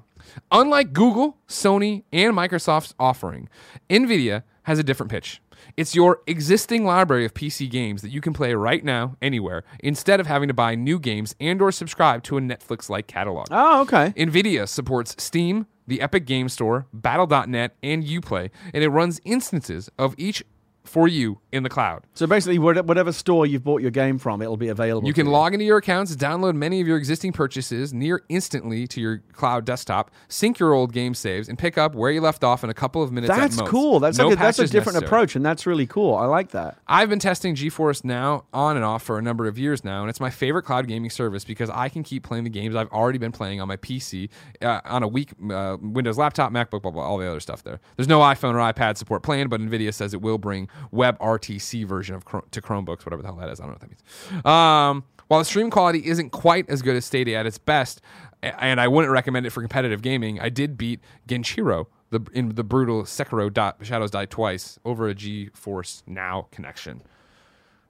[0.51, 3.49] Unlike Google, Sony, and Microsoft's offering,
[3.89, 5.41] NVIDIA has a different pitch.
[5.77, 10.19] It's your existing library of PC games that you can play right now, anywhere, instead
[10.19, 13.47] of having to buy new games and or subscribe to a Netflix-like catalog.
[13.51, 14.13] Oh, okay.
[14.17, 20.15] NVIDIA supports Steam, the Epic Game Store, Battle.net, and Uplay, and it runs instances of
[20.17, 20.43] each
[20.84, 22.03] for you in the cloud.
[22.13, 25.07] So basically, whatever store you've bought your game from, it'll be available.
[25.07, 28.99] You can log into your accounts, download many of your existing purchases near instantly to
[29.01, 32.63] your cloud desktop, sync your old game saves, and pick up where you left off
[32.63, 33.31] in a couple of minutes.
[33.31, 33.99] at That's cool.
[33.99, 35.05] That's No like a, that's a different necessary.
[35.07, 36.15] approach, and that's really cool.
[36.15, 36.77] I like that.
[36.88, 40.09] I've been testing GeForce Now on and off for a number of years now, and
[40.09, 43.19] it's my favorite cloud gaming service because I can keep playing the games I've already
[43.19, 44.29] been playing on my PC,
[44.61, 47.79] uh, on a weak uh, Windows laptop, MacBook, blah, blah, all the other stuff there.
[47.95, 52.15] There's no iPhone or iPad support planned, but NVIDIA says it will bring WebRTC version
[52.15, 53.59] of to Chromebooks, whatever the hell that is.
[53.59, 54.45] I don't know what that means.
[54.45, 58.01] Um, while the stream quality isn't quite as good as Stadia at its best,
[58.41, 62.63] and I wouldn't recommend it for competitive gaming, I did beat Genichiro the, in the
[62.63, 67.01] brutal Sekiro dot, Shadows Die Twice over a GeForce Now connection.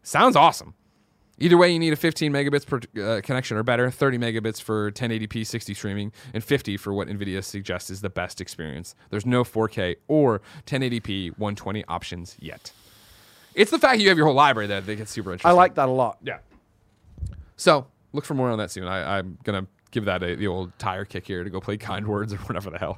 [0.01, 0.75] Sounds awesome.
[1.39, 4.91] Either way, you need a 15 megabits per uh, connection or better, 30 megabits for
[4.91, 8.95] 1080p 60 streaming, and 50 for what NVIDIA suggests is the best experience.
[9.09, 12.71] There's no 4K or 1080p 120 options yet.
[13.55, 15.49] It's the fact you have your whole library that that gets super interesting.
[15.49, 16.17] I like that a lot.
[16.23, 16.39] Yeah.
[17.55, 18.87] So look for more on that soon.
[18.87, 22.05] I, I'm gonna give that a, the old tire kick here to go play kind
[22.07, 22.97] words or whatever the hell.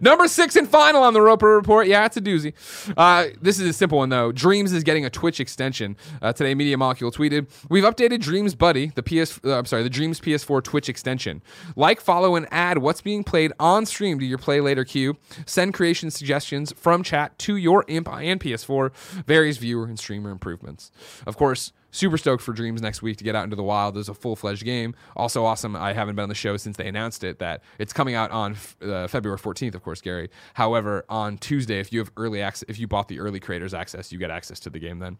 [0.00, 1.88] Number six and final on the Roper report.
[1.88, 2.54] Yeah, it's a doozy.
[2.96, 4.32] Uh, this is a simple one though.
[4.32, 5.96] Dreams is getting a Twitch extension.
[6.22, 9.40] Uh, today, Media Molecule tweeted, "We've updated Dreams Buddy, the PS.
[9.44, 11.42] Uh, I'm sorry, the Dreams PS4 Twitch extension.
[11.74, 15.16] Like, follow, and add what's being played on stream to your play later queue.
[15.44, 18.92] Send creation suggestions from chat to your imp and PS4.
[19.26, 20.90] Various viewer and streamer improvements.
[21.26, 24.08] Of course." Super stoked for Dreams next week to get out into the wild There's
[24.08, 24.94] a full fledged game.
[25.16, 25.74] Also awesome.
[25.74, 28.56] I haven't been on the show since they announced it that it's coming out on
[28.82, 30.28] uh, February 14th, of course, Gary.
[30.54, 34.12] However, on Tuesday, if you have early access, if you bought the early creators access,
[34.12, 35.16] you get access to the game then.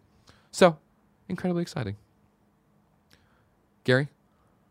[0.50, 0.76] So,
[1.28, 1.96] incredibly exciting.
[3.84, 4.08] Gary,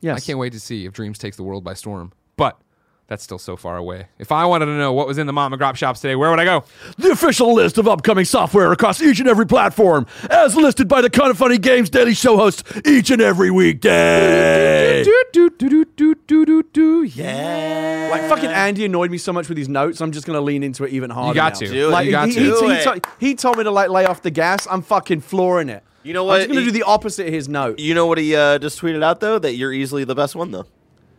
[0.02, 0.18] Yes.
[0.18, 2.12] I can't wait to see if Dreams takes the world by storm.
[2.38, 2.60] But
[3.08, 4.08] that's still so far away.
[4.18, 6.30] If I wanted to know what was in the mom and grop shops today, where
[6.32, 6.64] would I go?
[6.98, 11.10] The official list of upcoming software across each and every platform, as listed by the
[11.10, 15.04] Kind of Funny Games Daily Show host each and every weekday.
[15.04, 17.04] Do, do, do, do, do, do, do, do.
[17.04, 18.08] Yeah.
[18.12, 20.02] Like fucking Andy annoyed me so much with his notes.
[20.02, 21.36] I'm just gonna lean into it even harder.
[21.36, 21.60] got now.
[21.60, 21.68] to.
[21.68, 21.92] Do it.
[21.92, 22.40] Like You got he, to.
[22.40, 22.84] he, Do he, it.
[22.84, 24.68] to- he told me to like lay off the gas.
[24.70, 25.84] I'm fucking flooring it.
[26.04, 26.38] You know I'm what?
[26.38, 27.80] just gonna He- do the opposite of his note.
[27.80, 29.38] You know what he uh, just tweeted out though?
[29.40, 30.66] That you're easily the best one though.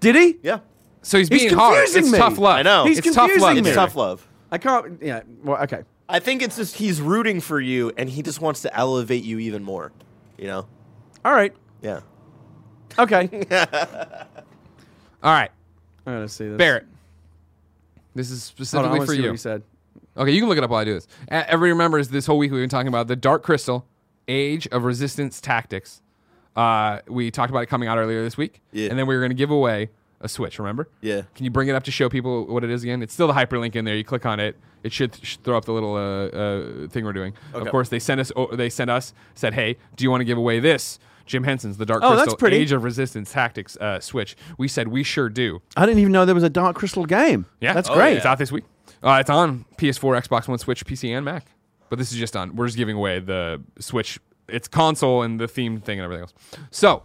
[0.01, 0.37] Did he?
[0.43, 0.61] Yeah,
[1.07, 1.75] So he's He's being hard.
[1.77, 2.19] confusing It's me.
[2.19, 2.57] tough love.
[2.57, 2.85] I know.
[2.85, 3.55] He's it's tough confusing love.
[3.55, 3.61] me.
[3.71, 4.29] it's tough love.
[4.51, 5.01] I can't.
[5.01, 5.23] Yeah.
[5.45, 5.83] Well, okay.
[6.09, 9.39] I think it's just he's rooting for you, and he just wants to elevate you
[9.39, 9.93] even more.
[10.37, 10.67] You know?
[11.25, 11.53] All right.
[11.83, 12.01] Yeah.
[12.99, 13.29] Okay.
[15.23, 15.51] All right,
[16.07, 16.59] I'm gonna see this.
[16.59, 16.87] Barrett.
[18.15, 19.31] This is Hold on, I specifically for see what you.
[19.33, 19.63] he said.
[20.17, 21.07] Okay, you can look it up while I do this.
[21.31, 23.87] Uh, Everybody remembers this whole week we've been talking about the Dark Crystal,
[24.29, 26.03] Age of Resistance Tactics.
[26.55, 28.89] Uh, we talked about it coming out earlier this week, Yeah.
[28.91, 29.91] and then we were going to give away
[30.21, 30.59] a Switch.
[30.59, 30.89] Remember?
[31.01, 31.23] Yeah.
[31.35, 33.03] Can you bring it up to show people what it is again?
[33.03, 33.97] It's still the hyperlink in there.
[33.97, 37.13] You click on it, it should, should throw up the little uh, uh, thing we're
[37.13, 37.35] doing.
[37.53, 38.33] Of course, they sent us.
[38.37, 41.77] oh, They sent us said, "Hey, do you want to give away this?" Jim Henson's
[41.77, 42.57] the Dark Oh, that's Crystal pretty.
[42.59, 44.37] Age of Resistance Tactics uh, Switch.
[44.59, 45.61] We said we sure do.
[45.77, 47.47] I didn't even know there was a Dark Crystal game.
[47.61, 48.17] Yeah, That's Oh, great.
[48.17, 48.63] It's out this week.
[49.03, 51.47] Uh, it's on PS4, Xbox One, Switch, PC, and Mac.
[51.91, 52.55] But this is just on.
[52.55, 54.21] We're just giving away the Switch.
[54.49, 56.35] It's console and the themed thing and everything else.
[56.71, 57.03] So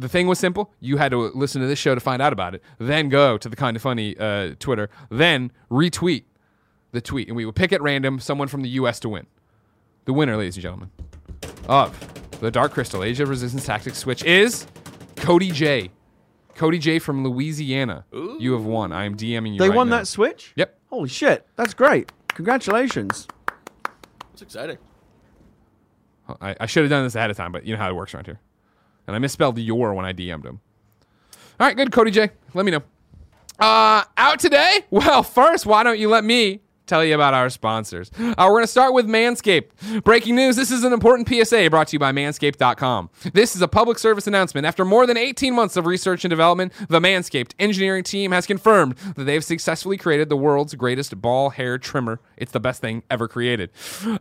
[0.00, 0.72] the thing was simple.
[0.80, 2.62] You had to listen to this show to find out about it.
[2.78, 4.88] Then go to the kind of funny uh, Twitter.
[5.10, 6.24] Then retweet
[6.92, 8.98] the tweet, and we will pick at random someone from the U.S.
[9.00, 9.26] to win.
[10.06, 10.90] The winner, ladies and gentlemen,
[11.68, 14.66] of the Dark Crystal Age of Resistance Tactics Switch is
[15.16, 15.90] Cody J.
[16.54, 18.04] Cody J from Louisiana.
[18.12, 18.92] You have won.
[18.92, 19.58] I am DMing you.
[19.58, 19.98] They right won now.
[19.98, 20.52] that Switch.
[20.56, 20.78] Yep.
[20.88, 21.46] Holy shit!
[21.56, 22.10] That's great.
[22.28, 23.28] Congratulations.
[24.32, 24.78] It's exciting.
[26.40, 28.14] I, I should have done this ahead of time, but you know how it works
[28.14, 28.40] around here.
[29.10, 30.60] And I misspelled your when I DM'd him.
[31.58, 32.30] All right, good, Cody J.
[32.54, 32.82] Let me know.
[33.58, 34.84] Uh, out today?
[34.90, 38.12] Well, first, why don't you let me tell you about our sponsors?
[38.16, 40.04] Uh, we're going to start with Manscaped.
[40.04, 43.10] Breaking news this is an important PSA brought to you by Manscaped.com.
[43.32, 44.64] This is a public service announcement.
[44.64, 48.94] After more than 18 months of research and development, the Manscaped engineering team has confirmed
[49.16, 52.20] that they've successfully created the world's greatest ball hair trimmer.
[52.36, 53.70] It's the best thing ever created.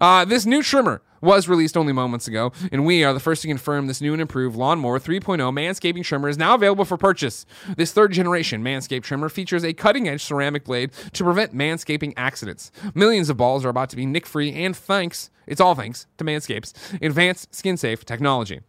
[0.01, 3.47] Uh, this new trimmer was released only moments ago, and we are the first to
[3.47, 7.45] confirm this new and improved Lawnmower 3.0 manscaping trimmer is now available for purchase.
[7.77, 12.71] This third generation Manscaped trimmer features a cutting edge ceramic blade to prevent manscaping accidents.
[12.93, 16.23] Millions of balls are about to be nick free, and thanks, it's all thanks to
[16.23, 18.61] Manscaped's advanced skin safe technology.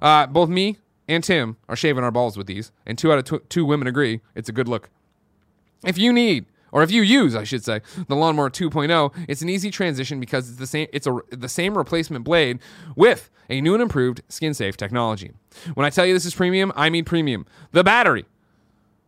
[0.00, 0.78] Uh, both me
[1.08, 3.86] and Tim are shaving our balls with these, and two out of tw- two women
[3.86, 4.90] agree it's a good look.
[5.84, 9.48] If you need, or if you use, I should say, the Lawnmower 2.0, it's an
[9.48, 10.88] easy transition because it's the same.
[10.92, 12.58] It's a the same replacement blade
[12.96, 15.32] with a new and improved skin-safe technology.
[15.74, 17.46] When I tell you this is premium, I mean premium.
[17.72, 18.24] The battery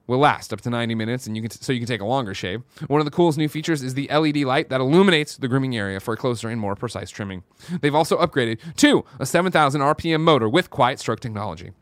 [0.06, 2.34] will last up to 90 minutes, and you can so you can take a longer
[2.34, 2.62] shave.
[2.88, 6.00] One of the coolest new features is the LED light that illuminates the grooming area
[6.00, 7.42] for a closer and more precise trimming.
[7.80, 11.72] They've also upgraded to a 7,000 RPM motor with quiet stroke technology.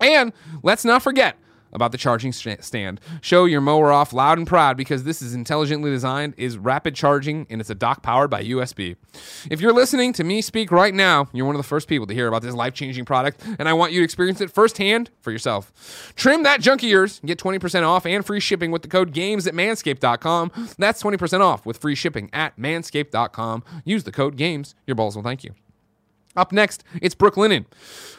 [0.00, 1.38] And let's not forget
[1.76, 3.00] about the charging stand.
[3.20, 7.46] Show your mower off loud and proud because this is intelligently designed, is rapid charging,
[7.48, 8.96] and it's a dock powered by USB.
[9.48, 12.14] If you're listening to me speak right now, you're one of the first people to
[12.14, 16.12] hear about this life-changing product, and I want you to experience it firsthand for yourself.
[16.16, 19.46] Trim that junk of yours, get 20% off and free shipping with the code GAMES
[19.46, 20.50] at manscaped.com.
[20.78, 23.62] That's 20% off with free shipping at manscaped.com.
[23.84, 24.74] Use the code GAMES.
[24.86, 25.54] Your balls will thank you.
[26.36, 27.64] Up next, it's Brooklinen.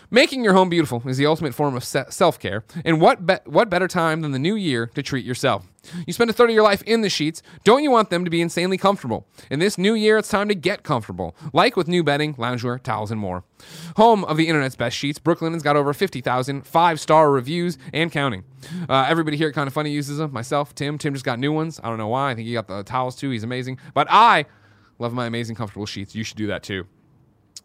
[0.10, 3.90] Making your home beautiful is the ultimate form of self-care, and what be- what better
[3.90, 5.68] time than the new year to treat yourself?
[6.06, 7.42] You spend a third of your life in the sheets.
[7.66, 9.28] Don't you want them to be insanely comfortable?
[9.52, 13.12] In this new year, it's time to get comfortable, like with new bedding, loungewear, towels,
[13.12, 13.44] and more.
[13.98, 18.46] Home of the internet's best sheets, Brooklinen's got over 50,000 five-star reviews and counting.
[18.88, 20.32] Uh, everybody here at Kind of Funny uses them.
[20.32, 20.98] Myself, Tim.
[20.98, 21.82] Tim just got new ones.
[21.84, 22.32] I don't know why.
[22.32, 23.30] I think he got the towels too.
[23.30, 23.78] He's amazing.
[23.94, 24.46] But I
[25.00, 26.16] love my amazing comfortable sheets.
[26.16, 26.86] You should do that too.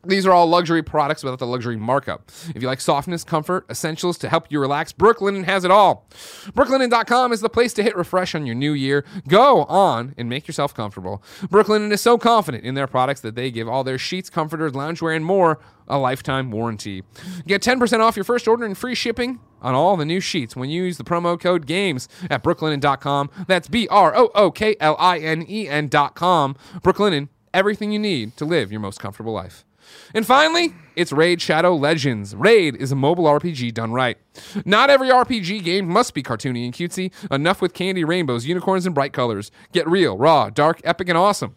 [0.05, 2.28] These are all luxury products without the luxury markup.
[2.57, 6.09] If you like softness, comfort, essentials to help you relax, Brooklinen has it all.
[6.48, 9.05] Brooklinen.com is the place to hit refresh on your new year.
[9.28, 11.22] Go on and make yourself comfortable.
[11.42, 15.14] Brooklinen is so confident in their products that they give all their sheets, comforters, loungewear,
[15.14, 17.05] and more a lifetime warranty.
[17.46, 20.68] Get 10% off your first order and free shipping on all the new sheets when
[20.68, 23.30] you use the promo code GAMES at brooklinen.com.
[23.46, 26.57] That's B R O O K L I N E N.com.
[26.80, 29.64] Brooklinen, everything you need to live your most comfortable life.
[30.14, 32.34] And finally, it's Raid Shadow Legends.
[32.34, 34.18] Raid is a mobile RPG done right.
[34.64, 37.12] Not every RPG game must be cartoony and cutesy.
[37.30, 39.51] Enough with candy rainbows, unicorns, and bright colors.
[39.72, 41.57] Get real, raw, dark, epic, and awesome.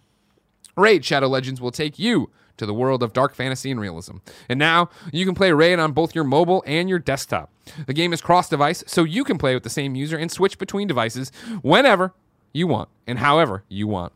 [0.77, 4.17] Raid Shadow Legends will take you to the world of dark fantasy and realism.
[4.47, 7.51] And now you can play Raid on both your mobile and your desktop.
[7.85, 10.57] The game is cross device, so you can play with the same user and switch
[10.57, 11.31] between devices
[11.61, 12.13] whenever
[12.53, 14.13] you want and however you want.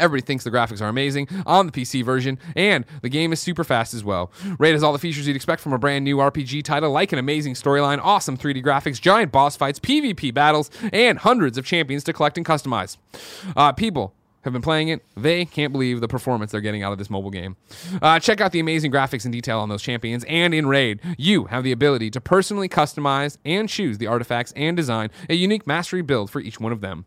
[0.00, 3.64] Everybody thinks the graphics are amazing on the PC version, and the game is super
[3.64, 4.32] fast as well.
[4.58, 7.18] Raid has all the features you'd expect from a brand new RPG title, like an
[7.18, 12.12] amazing storyline, awesome 3D graphics, giant boss fights, PvP battles, and hundreds of champions to
[12.12, 12.96] collect and customize.
[13.56, 15.04] Uh, people have been playing it.
[15.16, 17.56] They can't believe the performance they're getting out of this mobile game.
[18.00, 20.24] Uh, check out the amazing graphics and detail on those champions.
[20.24, 24.76] And in Raid, you have the ability to personally customize and choose the artifacts and
[24.76, 27.04] design a unique mastery build for each one of them.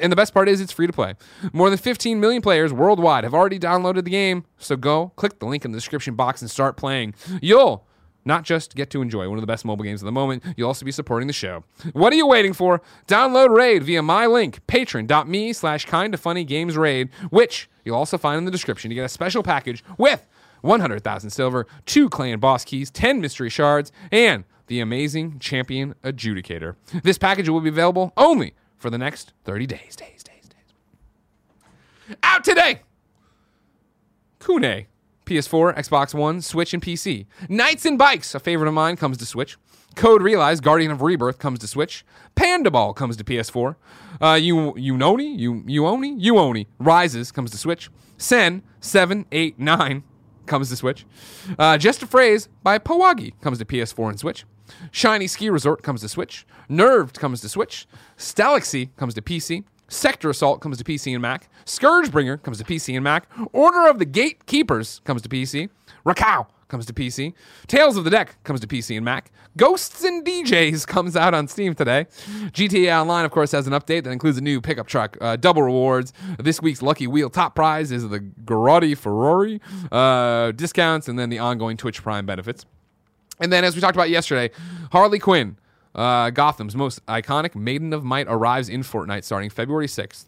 [0.00, 1.14] And the best part is it's free to play.
[1.52, 4.44] More than 15 million players worldwide have already downloaded the game.
[4.58, 7.14] So go click the link in the description box and start playing.
[7.42, 7.87] You'll
[8.28, 10.68] not just get to enjoy one of the best mobile games of the moment, you'll
[10.68, 11.64] also be supporting the show.
[11.92, 12.80] What are you waiting for?
[13.08, 18.38] Download Raid via my link, patron.me slash kinda funny games raid, which you'll also find
[18.38, 20.26] in the description to get a special package with
[20.60, 26.76] 100,000 silver, two clan boss keys, 10 mystery shards, and the amazing champion adjudicator.
[27.02, 29.96] This package will be available only for the next 30 days.
[29.96, 32.16] Days, days, days.
[32.22, 32.82] Out today!
[34.38, 34.86] Kune.
[35.28, 37.26] PS4, Xbox One, Switch, and PC.
[37.48, 39.56] Knights and Bikes, a favorite of mine, comes to Switch.
[39.94, 42.04] Code Realize, Guardian of Rebirth, comes to Switch.
[42.34, 43.76] Panda Ball comes to PS4.
[44.20, 47.90] Uh, you Unoni, you Uoni, Uoni, Rises comes to Switch.
[48.16, 50.02] Sen, seven eight nine
[50.46, 51.04] comes to Switch.
[51.58, 54.44] Uh, Just a Phrase by POWGI comes to PS4 and Switch.
[54.90, 56.46] Shiny Ski Resort comes to Switch.
[56.68, 57.86] Nerved comes to Switch.
[58.16, 59.64] Stalaxy comes to PC.
[59.88, 61.48] Sector Assault comes to PC and Mac.
[61.64, 63.28] Scourgebringer comes to PC and Mac.
[63.52, 65.70] Order of the Gatekeepers comes to PC.
[66.04, 67.32] Rakau comes to PC.
[67.66, 69.30] Tales of the Deck comes to PC and Mac.
[69.56, 72.06] Ghosts and DJs comes out on Steam today.
[72.52, 75.62] GTA Online, of course, has an update that includes a new pickup truck, uh, double
[75.62, 76.12] rewards.
[76.38, 79.60] This week's Lucky Wheel top prize is the Grotti Ferrari
[79.90, 82.66] uh, discounts, and then the ongoing Twitch Prime benefits.
[83.40, 84.50] And then, as we talked about yesterday,
[84.92, 85.56] Harley Quinn,
[85.94, 90.26] uh, Gotham's most iconic Maiden of Might, arrives in Fortnite starting February 6th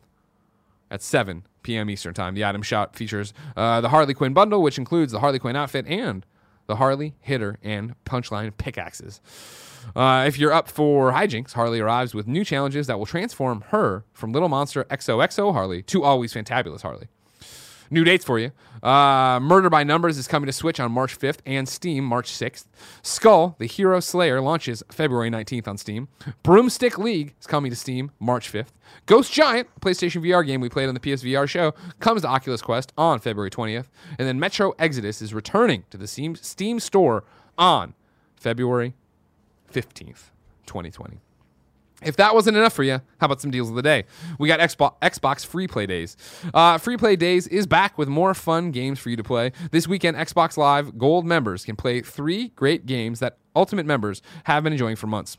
[0.91, 1.91] at 7 p.m.
[1.91, 2.35] Eastern Time.
[2.35, 5.87] The item shop features uh, the Harley Quinn bundle, which includes the Harley Quinn outfit
[5.87, 6.25] and
[6.67, 9.21] the Harley hitter and punchline pickaxes.
[9.97, 14.05] Uh, if you're up for hijinks, Harley arrives with new challenges that will transform her
[14.13, 17.09] from Little Monster XOXO Harley to always fantabulous Harley.
[17.93, 18.53] New dates for you.
[18.83, 22.67] Uh, Murder by Numbers is coming to Switch on March 5th and Steam March 6th.
[23.03, 26.09] Skull, the Hero Slayer, launches February 19th on Steam.
[26.45, 28.69] Broomstick League is coming to Steam March 5th.
[29.07, 32.93] Ghost Giant, PlayStation VR game we played on the PSVR show, comes to Oculus Quest
[32.97, 33.87] on February 20th.
[34.19, 37.25] And then Metro Exodus is returning to the Steam, Steam store
[37.59, 37.95] on
[38.37, 38.95] February
[39.73, 40.31] 15th,
[40.67, 41.21] 2020.
[42.03, 44.05] If that wasn't enough for you, how about some deals of the day?
[44.39, 46.17] We got Xbox, Xbox Free Play Days.
[46.53, 49.53] Uh, Free Play Days is back with more fun games for you to play.
[49.71, 54.63] This weekend, Xbox Live Gold members can play three great games that Ultimate members have
[54.63, 55.37] been enjoying for months.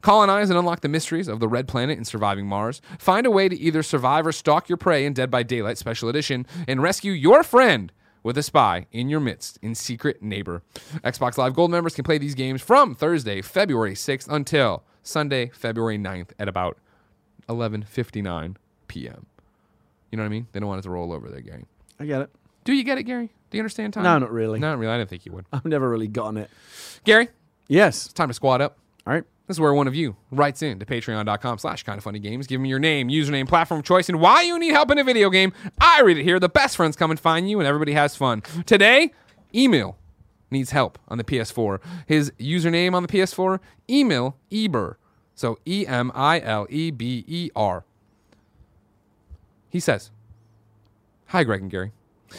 [0.00, 2.82] Colonize and unlock the mysteries of the Red Planet and surviving Mars.
[2.98, 6.08] Find a way to either survive or stalk your prey in Dead by Daylight Special
[6.08, 7.92] Edition, and rescue your friend
[8.22, 10.62] with a spy in your midst in Secret Neighbor.
[11.04, 15.98] Xbox Live Gold members can play these games from Thursday, February 6th until Sunday, February
[15.98, 16.78] 9th at about
[17.48, 18.56] 11:59
[18.88, 19.26] p.m.
[20.10, 20.46] You know what I mean?
[20.52, 21.64] They don't want it to roll over there, Gary.
[21.98, 22.30] I get it.
[22.64, 23.30] Do you get it, Gary?
[23.50, 24.04] Do you understand time?
[24.04, 24.58] No, not really.
[24.60, 24.92] Not really.
[24.92, 25.46] I didn't think you would.
[25.52, 26.50] I've never really gotten it.
[27.04, 27.28] Gary,
[27.68, 28.04] Yes.
[28.04, 28.78] it's time to squad up.
[29.06, 29.24] All right.
[29.48, 32.46] This is where one of you writes in to patreon.com slash kind of funny games.
[32.46, 35.04] Give me your name, username, platform of choice, and why you need help in a
[35.04, 35.52] video game.
[35.80, 36.38] I read it here.
[36.38, 38.42] The best friends come and find you, and everybody has fun.
[38.66, 39.10] Today,
[39.54, 39.98] email
[40.52, 41.80] needs help on the PS4.
[42.06, 43.58] His username on the PS4,
[43.90, 44.98] email Eber.
[45.34, 47.84] So E M I L E B E R.
[49.70, 50.10] He says,
[51.28, 51.92] Hi, Greg and Gary.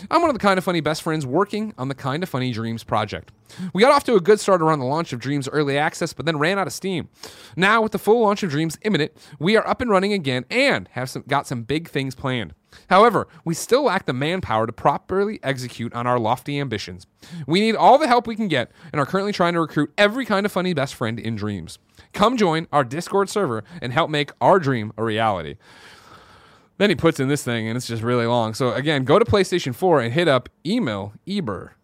[0.10, 2.52] I'm one of the kind of funny best friends working on the Kind of Funny
[2.52, 3.32] Dreams project.
[3.74, 6.26] We got off to a good start around the launch of Dreams Early Access, but
[6.26, 7.10] then ran out of steam.
[7.56, 10.90] Now, with the full launch of Dreams imminent, we are up and running again and
[10.94, 12.54] have some, got some big things planned.
[12.90, 17.08] However, we still lack the manpower to properly execute on our lofty ambitions.
[17.48, 20.26] We need all the help we can get and are currently trying to recruit every
[20.26, 21.80] kind of funny best friend in dreams.
[22.14, 25.56] Come join our Discord server and help make our dream a reality.
[26.78, 28.54] Then he puts in this thing, and it's just really long.
[28.54, 31.76] So again, go to PlayStation 4 and hit up email Eber,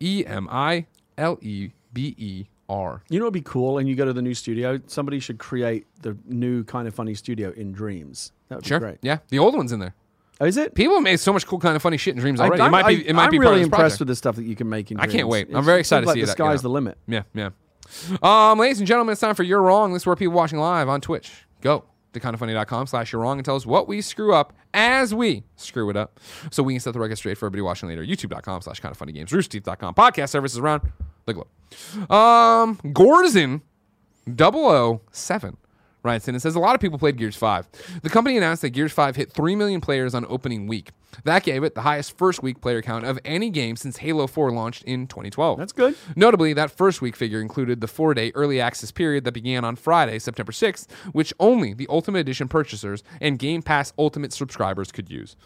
[0.00, 0.86] E M I
[1.18, 3.02] L E B E R.
[3.10, 3.78] You know what'd be cool?
[3.78, 4.80] And you go to the new studio.
[4.86, 8.32] Somebody should create the new kind of funny studio in Dreams.
[8.48, 8.78] That would Sure.
[8.78, 8.98] be great.
[9.02, 9.94] Yeah, the old one's in there.
[10.40, 10.74] Oh, is it?
[10.74, 12.60] People made so much cool kind of funny shit in dreams already.
[12.60, 13.08] I, it might be.
[13.08, 14.00] It might am be really part of this impressed project.
[14.00, 14.98] with the stuff that you can make in.
[14.98, 15.12] Dreams.
[15.12, 15.48] I can't wait.
[15.54, 16.62] I'm very excited to like see the that, sky's yeah.
[16.62, 16.98] the limit.
[17.06, 17.50] Yeah, yeah.
[18.22, 19.92] Um, ladies and gentlemen, it's time for You're Wrong.
[19.92, 21.30] This is where people watching live on Twitch
[21.62, 25.44] go to kindoffunny.com slash you're wrong and tell us what we screw up as we
[25.56, 26.18] screw it up.
[26.50, 28.04] So we can set the record straight for everybody watching later.
[28.04, 30.82] YouTube.com slash kind of funny games, roosterteeth.com, podcast services around
[31.26, 32.10] the globe.
[32.10, 33.62] Um, Gorzen
[34.28, 35.56] 007
[36.06, 38.00] writes in and says a lot of people played Gears 5.
[38.02, 40.92] The company announced that Gears 5 hit 3 million players on opening week.
[41.24, 44.50] That gave it the highest first week player count of any game since Halo 4
[44.52, 45.58] launched in 2012.
[45.58, 45.96] That's good.
[46.14, 49.76] Notably, that first week figure included the four day early access period that began on
[49.76, 55.10] Friday, September 6th, which only the Ultimate Edition purchasers and Game Pass Ultimate subscribers could
[55.10, 55.36] use.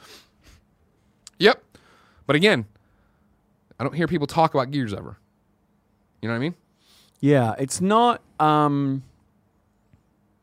[1.39, 1.63] Yep.
[2.27, 2.67] But again,
[3.79, 5.17] I don't hear people talk about Gears ever.
[6.21, 6.55] You know what I mean?
[7.21, 8.23] Yeah, it's not.
[8.39, 9.03] Um,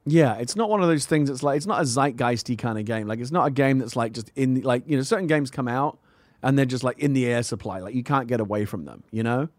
[0.09, 2.85] yeah, it's not one of those things It's like it's not a zeitgeisty kind of
[2.85, 3.07] game.
[3.07, 5.51] Like it's not a game that's like just in the, like you know certain games
[5.51, 5.99] come out
[6.41, 7.79] and they're just like in the air supply.
[7.79, 9.03] Like you can't get away from them.
[9.11, 9.49] You know,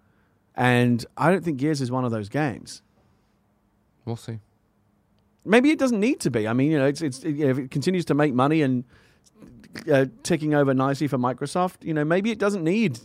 [0.55, 2.82] and I don't think Gears is one of those games.
[4.07, 4.38] We'll see.
[5.44, 6.49] Maybe it doesn't need to be.
[6.49, 8.84] I mean, you know, it's it's you know, if it continues to make money and
[9.90, 13.01] uh, ticking over nicely for Microsoft, you know, maybe it doesn't need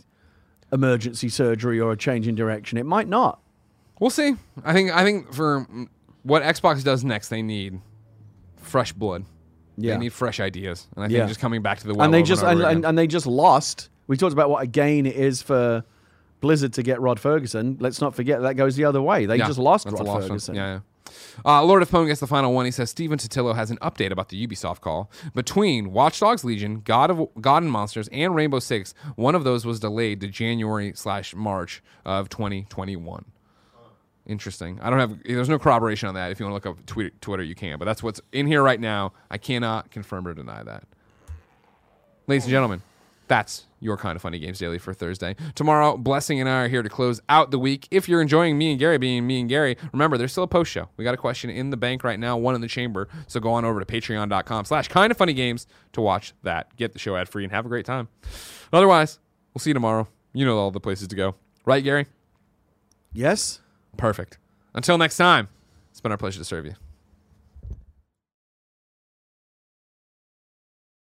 [0.72, 2.78] emergency surgery or a change in direction.
[2.78, 3.40] It might not.
[4.00, 4.34] We'll see.
[4.64, 5.66] I think I think for
[6.24, 7.80] what Xbox does next, they need
[8.56, 9.24] fresh blood.
[9.76, 9.94] Yeah.
[9.94, 10.86] They need fresh ideas.
[10.96, 11.26] And I think Yeah.
[11.26, 12.88] just coming back to the well and they over just and, and, over and, again.
[12.88, 13.88] and they just lost.
[14.06, 15.84] We talked about what a gain it is for
[16.40, 17.76] Blizzard to get Rod Ferguson.
[17.80, 19.26] Let's not forget that goes the other way.
[19.26, 20.22] They Yeah, just lost that's a Rod one.
[20.22, 20.54] Ferguson.
[20.54, 20.80] Yeah, yeah.
[21.44, 22.64] Uh, Lord of Pwn gets the final one.
[22.64, 26.80] He says Stephen Totilo has an update about the Ubisoft call between Watch Dogs Legion,
[26.84, 28.94] God of God and Monsters, and Rainbow Six.
[29.16, 33.24] One of those was delayed to January slash March of 2021.
[34.26, 34.78] Interesting.
[34.80, 35.22] I don't have.
[35.24, 36.30] There's no corroboration on that.
[36.30, 37.78] If you want to look up tweet, Twitter, you can.
[37.78, 39.12] But that's what's in here right now.
[39.30, 40.84] I cannot confirm or deny that.
[42.26, 42.80] Ladies and gentlemen,
[43.28, 45.36] that's your kind of funny games daily for Thursday.
[45.54, 47.86] Tomorrow, Blessing and I are here to close out the week.
[47.90, 50.70] If you're enjoying me and Gary being me and Gary, remember there's still a post
[50.70, 50.88] show.
[50.96, 53.08] We got a question in the bank right now, one in the chamber.
[53.26, 56.74] So go on over to patreon.com slash kind of funny games to watch that.
[56.76, 58.08] Get the show ad free and have a great time.
[58.72, 59.18] Otherwise,
[59.52, 60.08] we'll see you tomorrow.
[60.32, 61.34] You know all the places to go.
[61.66, 62.06] Right, Gary?
[63.12, 63.60] Yes.
[63.96, 64.38] Perfect.
[64.74, 65.48] Until next time,
[65.90, 66.74] it's been our pleasure to serve you.